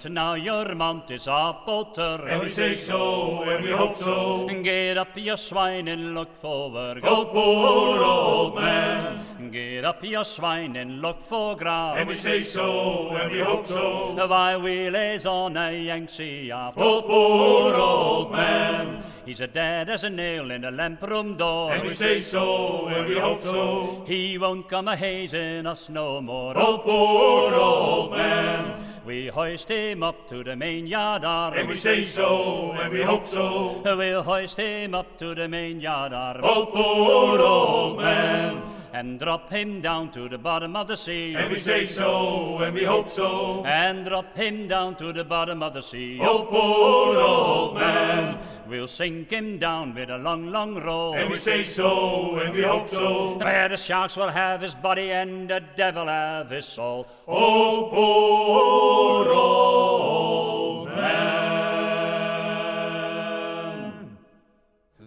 But 0.00 0.12
now 0.12 0.34
your 0.34 0.76
mount 0.76 1.10
is 1.10 1.26
up 1.26 1.64
alter. 1.66 2.24
And 2.28 2.42
we 2.42 2.48
say 2.48 2.76
so, 2.76 3.42
and 3.42 3.64
we 3.64 3.72
hope 3.72 3.96
so. 3.96 4.46
Get 4.62 4.96
up, 4.96 5.08
your 5.16 5.36
swine, 5.36 5.88
and 5.88 6.14
look 6.14 6.40
forward. 6.40 7.00
Oh, 7.02 7.24
poor 7.24 8.04
old 8.04 8.54
man. 8.54 9.50
Get 9.50 9.84
up, 9.84 10.04
your 10.04 10.22
swine, 10.22 10.76
and 10.76 11.02
look 11.02 11.24
for 11.24 11.56
ground. 11.56 11.98
And 11.98 12.08
we 12.08 12.14
say 12.14 12.44
so, 12.44 13.16
and 13.16 13.32
we 13.32 13.40
hope 13.40 13.66
so. 13.66 14.14
Why 14.24 14.56
we 14.56 14.88
lays 14.88 15.26
on 15.26 15.56
a 15.56 15.72
Yankee 15.76 16.52
after. 16.52 16.80
Oh, 16.80 17.02
poor 17.02 17.74
old 17.74 18.30
man. 18.30 19.02
He's 19.26 19.40
a 19.40 19.48
dead 19.48 19.88
as 19.88 20.04
a 20.04 20.10
nail 20.10 20.52
in 20.52 20.60
the 20.60 20.70
lamp 20.70 21.02
room 21.02 21.36
door. 21.36 21.72
And 21.72 21.82
we 21.82 21.90
say 21.90 22.20
so, 22.20 22.86
and 22.86 23.08
we 23.08 23.18
hope 23.18 23.42
so. 23.42 24.04
He 24.06 24.38
won't 24.38 24.68
come 24.68 24.86
a 24.86 24.94
hazing 24.94 25.66
us 25.66 25.88
no 25.88 26.20
more. 26.20 26.52
Oh, 26.56 26.78
poor 26.78 27.52
old 27.52 28.12
man. 28.12 28.87
We 29.08 29.28
hoist 29.28 29.70
him 29.70 30.02
up 30.02 30.28
to 30.28 30.44
the 30.44 30.54
main 30.54 30.86
yard 30.86 31.24
arm. 31.24 31.54
And 31.54 31.66
we 31.66 31.76
say 31.76 32.04
so, 32.04 32.72
and 32.72 32.92
we 32.92 33.00
hope 33.00 33.26
so. 33.26 33.80
We'll 33.82 34.22
hoist 34.22 34.58
him 34.58 34.94
up 34.94 35.16
to 35.16 35.34
the 35.34 35.48
main 35.48 35.80
yard 35.80 36.12
arm. 36.12 36.42
Oh, 36.42 36.66
poor 36.66 37.40
old 37.40 37.96
man. 37.96 38.77
And 38.92 39.18
drop 39.20 39.50
him 39.50 39.80
down 39.80 40.10
to 40.12 40.28
the 40.28 40.38
bottom 40.38 40.74
of 40.74 40.86
the 40.88 40.96
sea. 40.96 41.34
And 41.34 41.50
we 41.50 41.58
say 41.58 41.86
so, 41.86 42.58
and 42.58 42.74
we 42.74 42.84
hope 42.84 43.08
so. 43.08 43.64
And 43.64 44.04
drop 44.06 44.36
him 44.36 44.66
down 44.66 44.96
to 44.96 45.12
the 45.12 45.24
bottom 45.24 45.62
of 45.62 45.74
the 45.74 45.82
sea. 45.82 46.18
Oh, 46.22 46.46
poor 46.46 47.16
old 47.18 47.74
man. 47.74 48.38
We'll 48.68 48.86
sink 48.86 49.30
him 49.30 49.58
down 49.58 49.94
with 49.94 50.10
a 50.10 50.18
long, 50.18 50.50
long 50.50 50.74
roll. 50.82 51.14
And 51.14 51.30
we 51.30 51.36
say 51.36 51.64
so, 51.64 52.36
and 52.38 52.54
we 52.54 52.62
hope 52.62 52.88
so. 52.88 53.38
Where 53.38 53.68
the 53.68 53.76
sharks 53.76 54.16
will 54.16 54.28
have 54.28 54.60
his 54.60 54.74
body 54.74 55.10
and 55.12 55.48
the 55.48 55.62
devil 55.76 56.06
have 56.06 56.50
his 56.50 56.66
soul. 56.66 57.06
Oh, 57.26 57.88
poor 57.90 59.32
old 59.32 60.88
man. 60.88 61.48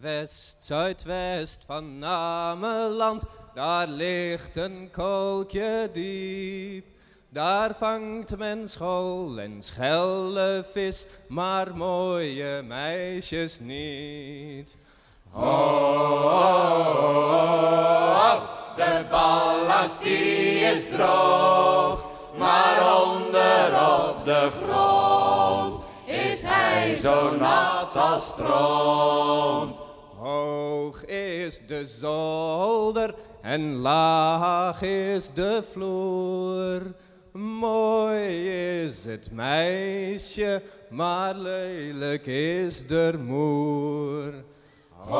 West, 0.03 0.61
zuidwest 0.67 1.65
van 1.67 1.99
Nameland, 1.99 3.23
daar 3.53 3.87
ligt 3.87 4.55
een 4.55 4.89
kolkje 4.91 5.89
diep. 5.93 6.85
Daar 7.29 7.75
vangt 7.79 8.37
men 8.37 8.69
school 8.69 9.39
en 9.39 9.63
schelle 9.63 10.65
vis, 10.71 11.05
maar 11.27 11.75
mooie 11.75 12.61
meisjes 12.61 13.59
niet. 13.59 14.77
Oh, 15.33 16.61
de 18.75 19.05
ballast 19.09 20.03
die 20.03 20.59
is 20.59 20.83
droog, 20.91 22.03
maar 22.37 22.77
onder 23.03 23.71
op 23.97 24.25
de 24.25 24.49
grond 24.63 25.83
is 26.05 26.41
hij 26.41 26.95
zo 26.95 27.35
nat 27.35 27.95
als 27.95 28.27
stront. 28.27 29.75
Hoog 30.17 31.05
is 31.05 31.61
de 31.67 31.87
zolder 31.87 33.13
en 33.51 33.75
laag 33.75 34.81
is 34.81 35.29
de 35.33 35.63
vloer. 35.71 36.81
Mooi 37.31 38.49
is 38.83 39.05
het 39.05 39.31
meisje, 39.31 40.61
maar 40.89 41.35
lelijk 41.35 42.25
is 42.25 42.87
de 42.87 43.19
moer. 43.25 44.33
Oh, 45.09 45.15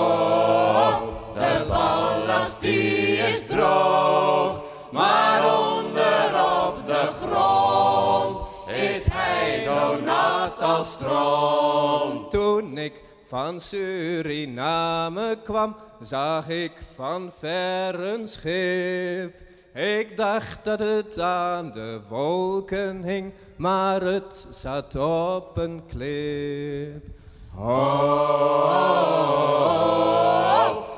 oh, 0.00 1.00
de 1.34 1.64
ballast 1.68 2.60
die 2.60 3.16
is 3.16 3.46
droog, 3.46 4.62
maar 4.92 5.40
onder 5.66 6.28
op 6.66 6.86
de 6.86 7.08
grond 7.22 8.46
is 8.66 9.06
hij 9.10 9.62
zo 9.64 10.00
nat 10.04 10.62
als 10.62 10.92
stront. 10.92 12.30
Toen 12.30 12.78
ik 12.78 13.07
van 13.28 13.60
Suriname 13.60 15.38
kwam, 15.44 15.76
zag 16.00 16.48
ik 16.48 16.72
van 16.94 17.32
ver 17.38 18.00
een 18.00 18.28
schip. 18.28 19.34
Ik 19.74 20.16
dacht 20.16 20.64
dat 20.64 20.78
het 20.78 21.20
aan 21.20 21.72
de 21.72 22.00
wolken 22.08 23.02
hing, 23.02 23.32
maar 23.56 24.00
het 24.00 24.46
zat 24.50 24.96
op 24.96 25.56
een 25.56 25.82
klip. 25.88 27.06
Oh, 27.56 27.68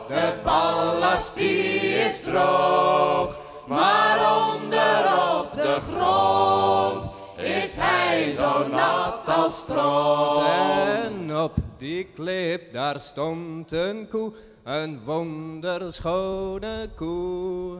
de 0.08 0.32
ballast 0.44 1.34
die 1.34 1.80
is 1.80 2.20
droog, 2.20 3.38
maar 3.66 4.18
onder 4.48 5.02
op 5.38 5.54
de 5.54 5.76
grond 5.92 7.10
is 7.36 7.76
hij 7.76 8.32
zo 8.32 8.68
nat 8.68 9.36
als 9.36 9.56
stront. 9.58 10.46
En 10.46 11.36
op 11.36 11.52
die 11.80 12.04
klip 12.14 12.72
daar 12.72 13.00
stond 13.00 13.72
een 13.72 14.08
koe, 14.08 14.32
een 14.64 15.00
wonderschone 15.04 16.90
koe. 16.96 17.78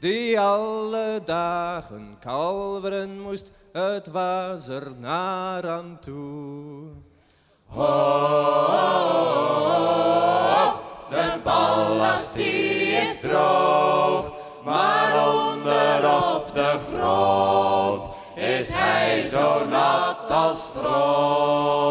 Die 0.00 0.40
alle 0.40 1.20
dagen 1.24 2.16
kalveren 2.20 3.20
moest, 3.20 3.52
het 3.72 4.08
was 4.08 4.68
er 4.68 4.92
naar 4.98 5.68
aan 5.68 5.98
toe. 6.00 6.88
Oh, 7.74 7.84
de 11.10 11.38
ballast 11.44 12.34
die 12.34 12.86
is 12.86 13.20
droog, 13.20 14.32
maar 14.64 15.28
onder 15.28 16.04
op 16.34 16.50
de 16.54 16.78
grond 16.88 18.08
is 18.34 18.68
hij 18.72 19.28
zo 19.28 19.68
nat 19.68 20.30
als 20.30 20.66
stront. 20.66 21.87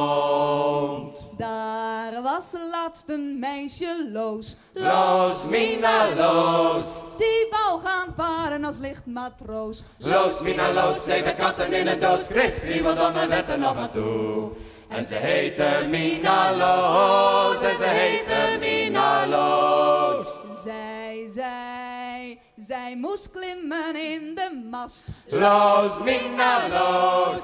Was 2.38 2.54
laatst 2.72 3.10
een 3.10 3.40
meisje 3.40 4.10
loos. 4.14 4.56
Loos, 4.74 5.46
Mina, 5.50 6.16
loos. 6.16 6.86
Die 7.18 7.48
wou 7.50 7.82
gaan 7.82 8.14
varen 8.18 8.64
als 8.64 8.78
lichtmatroos. 8.78 9.84
Loos, 9.98 10.42
Mina, 10.42 10.72
loos, 10.74 11.04
zeven 11.04 11.36
katten 11.36 11.74
in 11.74 11.88
een 11.88 12.00
doos. 12.00 12.26
Chris 12.28 12.60
kriebelde 12.60 13.12
dan 13.12 13.28
werd 13.28 13.50
er 13.50 13.60
nog 13.60 13.78
aan 13.78 13.92
toe. 13.92 14.52
En 14.88 15.08
ze 15.08 15.16
heette 15.16 15.86
Mina 15.90 16.56
Loos, 16.56 17.62
en 17.62 17.78
ze 17.78 17.88
heette 17.88 18.58
Mina 18.60 19.28
Loos. 19.28 20.28
Zij, 20.64 21.30
zij, 21.34 22.40
zij 22.58 22.96
moest 22.98 23.32
klimmen 23.32 23.96
in 23.96 24.36
de 24.36 24.68
mast. 24.72 25.06
Loos, 25.28 26.00
Mina, 26.04 26.68
loos. 26.68 27.42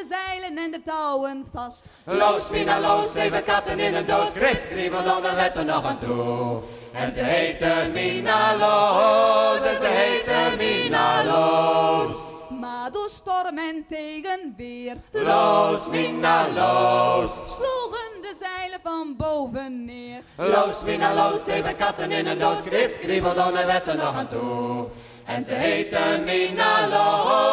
De 0.00 0.06
zeilen 0.06 0.58
en 0.58 0.70
de 0.70 0.82
touwen 0.82 1.44
vast. 1.54 1.84
Loos, 2.04 2.50
Mina, 2.50 2.80
loos, 2.80 3.12
zeven 3.12 3.44
katten 3.44 3.78
in 3.78 3.94
een 3.94 4.06
doos. 4.06 4.32
Chris 4.32 4.68
kriebelde 4.68 5.20
dan 5.22 5.34
werd 5.34 5.56
er 5.56 5.64
nog 5.64 5.84
aan 5.84 5.98
toe. 5.98 6.60
En 6.92 7.12
ze 7.14 7.22
heette 7.22 7.90
Mina 7.92 8.56
Loos, 8.56 9.62
en 9.62 9.78
ze 9.80 9.86
heette 9.86 10.56
Mina 10.56 11.24
Loos. 11.24 12.10
Maar 12.60 12.90
door 12.92 13.08
storm 13.08 13.58
en 13.58 13.84
tegenweer. 13.88 14.96
Loos, 15.10 15.86
Mina, 15.86 16.48
loos. 16.48 17.30
Sloegen 17.46 18.20
de 18.22 18.36
zeilen 18.38 18.80
van 18.82 19.14
boven 19.16 19.84
neer. 19.84 20.20
Loos, 20.36 20.82
Mina, 20.84 21.14
loos, 21.14 21.44
zeven 21.44 21.76
katten 21.76 22.12
in 22.12 22.26
een 22.26 22.38
doos. 22.38 22.60
Chris 22.66 22.98
kriebelde 22.98 23.40
en 23.40 23.66
werd 23.66 23.86
er 23.86 23.96
nog 23.96 24.14
aan 24.14 24.28
toe. 24.28 24.86
En 25.24 25.44
ze 25.44 25.54
heette 25.54 26.20
Mina 26.24 26.88
Loos, 26.88 27.49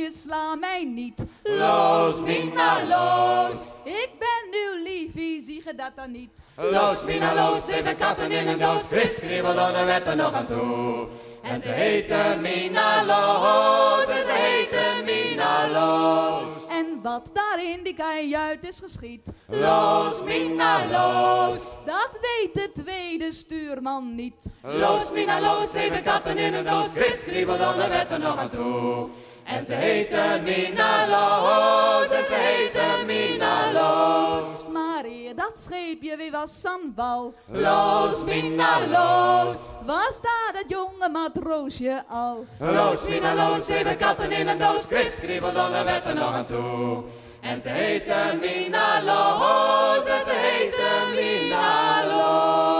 kapiteintje, 0.00 0.12
sla 0.12 0.54
mij 0.54 0.84
niet. 0.84 1.24
Loos, 1.42 2.20
Mina, 2.20 2.86
loos. 2.88 3.54
Ik 3.84 4.10
ben 4.18 4.60
uw 4.60 4.82
liefie, 4.82 5.42
zie 5.42 5.62
je 5.64 5.74
dat 5.74 5.92
dan 5.96 6.10
niet? 6.10 6.30
Loos, 6.56 7.04
Mina, 7.04 7.34
loos, 7.34 7.64
zeven 7.64 7.96
katten 7.96 8.32
in 8.32 8.48
een 8.48 8.58
doos. 8.58 8.82
Chris 8.84 9.14
kriebelde 9.14 9.60
en 9.60 9.86
werd 9.86 10.06
er 10.06 10.16
nog 10.16 10.32
aan 10.32 10.46
toe. 10.46 11.06
En 11.42 11.62
ze 11.62 11.70
heette 11.70 12.36
Mina 12.40 13.04
Loos, 13.04 14.08
en 14.08 14.24
ze 14.24 14.32
heette 14.32 15.02
Mina 15.04 15.68
Los. 15.68 16.48
En 16.68 17.00
wat 17.02 17.30
daar 17.32 17.64
in 17.64 17.82
die 17.82 17.94
kajuit 17.94 18.66
is 18.66 18.80
geschied. 18.80 19.32
Los, 19.46 20.22
Mina, 20.22 20.86
los. 20.86 21.60
Dat 21.84 22.18
weet 22.20 22.54
de 22.54 22.82
tweede 22.82 23.32
stuurman 23.32 24.14
niet. 24.14 24.46
Los, 24.62 25.12
Mina, 25.12 25.40
los, 25.40 25.70
zeven 25.70 26.02
katten 26.02 26.38
in 26.38 26.54
een 26.54 26.64
doos. 26.64 26.90
Chris 26.90 27.24
wet 27.24 28.10
er 28.10 28.18
nog 28.18 28.36
aan 28.36 28.50
toe. 28.50 29.08
En 29.44 29.66
ze 29.66 29.74
heten 29.74 30.42
Minaloos, 30.42 32.10
en 32.10 32.24
ze 32.24 32.34
heette 32.34 33.04
Minaloos. 33.06 34.44
Marie, 34.72 35.34
dat 35.34 35.60
scheepje, 35.60 36.16
wie 36.16 36.30
was 36.30 36.60
Sambal? 36.60 37.34
Loos, 37.46 38.24
Minaloos. 38.24 39.56
Was 39.86 40.14
staat 40.14 40.52
dat 40.52 40.64
jonge 40.68 41.08
matroosje 41.12 42.02
al? 42.08 42.44
Loos, 42.58 43.08
Minaloos, 43.08 43.66
zeven 43.66 43.96
katten 43.96 44.32
in 44.32 44.48
een 44.48 44.58
doos. 44.58 44.84
Chris, 44.86 45.18
om 45.42 45.54
werd 45.84 46.06
er 46.06 46.14
nog 46.14 46.32
aan 46.32 46.46
toe. 46.46 47.02
En 47.40 47.62
ze 47.62 47.68
heette 47.68 48.38
Minaloos, 48.40 50.08
en 50.08 50.24
ze 50.24 50.34
heten 50.34 51.10
Minaloos. 51.14 52.70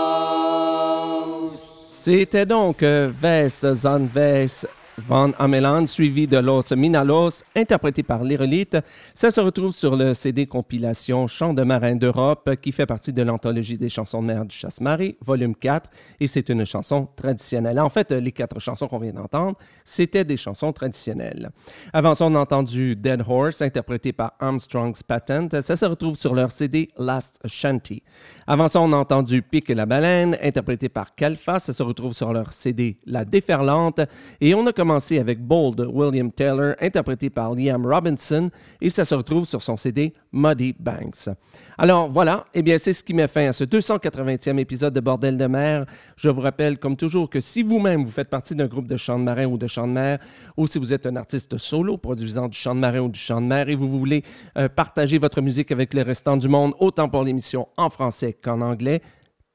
C'était 2.03 2.47
donc 2.47 2.79
Veste 3.19 3.75
en 3.83 4.65
Van 4.97 5.31
Ameland, 5.39 5.85
suivi 5.85 6.27
de 6.27 6.37
Los 6.37 6.75
Minalos, 6.75 7.43
interprété 7.55 8.03
par 8.03 8.23
l'Irolite. 8.23 8.77
Ça 9.13 9.31
se 9.31 9.39
retrouve 9.39 9.73
sur 9.73 9.95
le 9.95 10.13
CD 10.13 10.45
compilation 10.45 11.27
Chants 11.27 11.53
de 11.53 11.63
marins 11.63 11.95
d'Europe, 11.95 12.49
qui 12.61 12.71
fait 12.71 12.85
partie 12.85 13.13
de 13.13 13.21
l'anthologie 13.21 13.77
des 13.77 13.89
chansons 13.89 14.21
de 14.21 14.27
mer 14.27 14.45
du 14.45 14.55
Chasse-Marée, 14.55 15.17
volume 15.25 15.55
4, 15.55 15.89
et 16.19 16.27
c'est 16.27 16.49
une 16.49 16.65
chanson 16.65 17.07
traditionnelle. 17.15 17.79
En 17.79 17.89
fait, 17.89 18.11
les 18.11 18.31
quatre 18.31 18.59
chansons 18.59 18.87
qu'on 18.87 18.99
vient 18.99 19.13
d'entendre, 19.13 19.57
c'était 19.85 20.25
des 20.25 20.37
chansons 20.37 20.73
traditionnelles. 20.73 21.49
Avant 21.93 22.13
ça, 22.13 22.25
on 22.25 22.35
a 22.35 22.39
entendu 22.39 22.95
Dead 22.95 23.23
Horse, 23.27 23.61
interprété 23.61 24.11
par 24.13 24.33
Armstrong's 24.39 25.03
Patent. 25.03 25.61
Ça 25.61 25.77
se 25.77 25.85
retrouve 25.85 26.17
sur 26.17 26.35
leur 26.35 26.51
CD 26.51 26.89
Last 26.97 27.39
Shanty. 27.45 28.03
Avant 28.45 28.67
ça, 28.67 28.81
on 28.81 28.91
a 28.93 28.97
entendu 28.97 29.41
Pique 29.41 29.69
la 29.69 29.85
baleine, 29.85 30.37
interprété 30.41 30.89
par 30.89 31.15
Calfa. 31.15 31.59
Ça 31.59 31.73
se 31.73 31.83
retrouve 31.83 32.13
sur 32.13 32.33
leur 32.33 32.51
CD 32.51 32.97
La 33.05 33.25
Déferlante. 33.25 34.01
Et 34.39 34.53
on 34.53 34.65
a 34.67 34.73
commencé 34.81 35.19
avec 35.19 35.39
Bold 35.39 35.79
William 35.93 36.31
Taylor, 36.31 36.73
interprété 36.81 37.29
par 37.29 37.53
Liam 37.53 37.85
Robinson, 37.85 38.49
et 38.81 38.89
ça 38.89 39.05
se 39.05 39.13
retrouve 39.13 39.45
sur 39.45 39.61
son 39.61 39.77
CD 39.77 40.11
Muddy 40.33 40.73
Banks. 40.79 41.29
Alors 41.77 42.09
voilà, 42.09 42.47
eh 42.55 42.63
bien 42.63 42.79
c'est 42.79 42.93
ce 42.93 43.03
qui 43.03 43.13
met 43.13 43.27
fin 43.27 43.49
à 43.49 43.53
ce 43.53 43.63
280e 43.63 44.57
épisode 44.57 44.91
de 44.91 44.99
Bordel 44.99 45.37
de 45.37 45.45
mer. 45.45 45.85
Je 46.15 46.29
vous 46.29 46.41
rappelle, 46.41 46.79
comme 46.79 46.95
toujours, 46.95 47.29
que 47.29 47.39
si 47.39 47.61
vous-même 47.61 48.03
vous 48.03 48.09
faites 48.09 48.29
partie 48.29 48.55
d'un 48.55 48.65
groupe 48.65 48.87
de 48.87 48.97
chant 48.97 49.19
de 49.19 49.23
marin 49.23 49.45
ou 49.45 49.59
de 49.59 49.67
chant 49.67 49.85
de 49.85 49.93
mer, 49.93 50.17
ou 50.57 50.65
si 50.65 50.79
vous 50.79 50.95
êtes 50.95 51.05
un 51.05 51.15
artiste 51.15 51.59
solo 51.59 51.97
produisant 51.97 52.47
du 52.47 52.57
chant 52.57 52.73
de 52.73 52.79
marin 52.79 53.01
ou 53.01 53.09
du 53.09 53.19
chant 53.19 53.39
de 53.39 53.45
mer 53.45 53.69
et 53.69 53.75
vous 53.75 53.87
voulez 53.87 54.23
euh, 54.57 54.67
partager 54.67 55.19
votre 55.19 55.41
musique 55.41 55.71
avec 55.71 55.93
le 55.93 56.01
restant 56.01 56.37
du 56.37 56.47
monde, 56.47 56.73
autant 56.79 57.07
pour 57.07 57.21
l'émission 57.21 57.67
en 57.77 57.91
français 57.91 58.33
qu'en 58.33 58.61
anglais, 58.61 59.03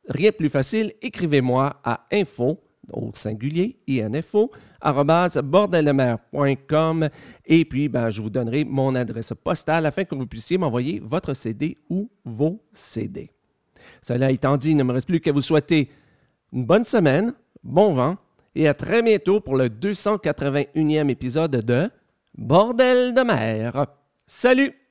rien 0.08 0.30
de 0.30 0.36
plus 0.36 0.50
facile, 0.50 0.92
écrivez-moi 1.02 1.80
à 1.82 2.06
info 2.12 2.60
au 2.92 3.10
singulier, 3.14 3.76
info, 3.88 4.50
arrobase 4.80 5.38
bordellemer.com 5.38 7.08
et 7.46 7.64
puis 7.64 7.88
ben, 7.88 8.10
je 8.10 8.22
vous 8.22 8.30
donnerai 8.30 8.64
mon 8.64 8.94
adresse 8.94 9.32
postale 9.42 9.86
afin 9.86 10.04
que 10.04 10.14
vous 10.14 10.26
puissiez 10.26 10.58
m'envoyer 10.58 11.00
votre 11.04 11.34
CD 11.34 11.76
ou 11.90 12.08
vos 12.24 12.62
CD. 12.72 13.30
Cela 14.02 14.30
étant 14.30 14.56
dit, 14.56 14.70
il 14.70 14.76
ne 14.76 14.82
me 14.82 14.92
reste 14.92 15.06
plus 15.06 15.20
qu'à 15.20 15.32
vous 15.32 15.40
souhaiter 15.40 15.90
une 16.52 16.64
bonne 16.64 16.84
semaine, 16.84 17.32
bon 17.62 17.92
vent 17.92 18.16
et 18.54 18.68
à 18.68 18.74
très 18.74 19.02
bientôt 19.02 19.40
pour 19.40 19.56
le 19.56 19.68
281e 19.68 21.08
épisode 21.08 21.56
de 21.56 21.90
Bordel 22.36 23.14
de 23.14 23.22
mer. 23.22 23.86
Salut! 24.26 24.85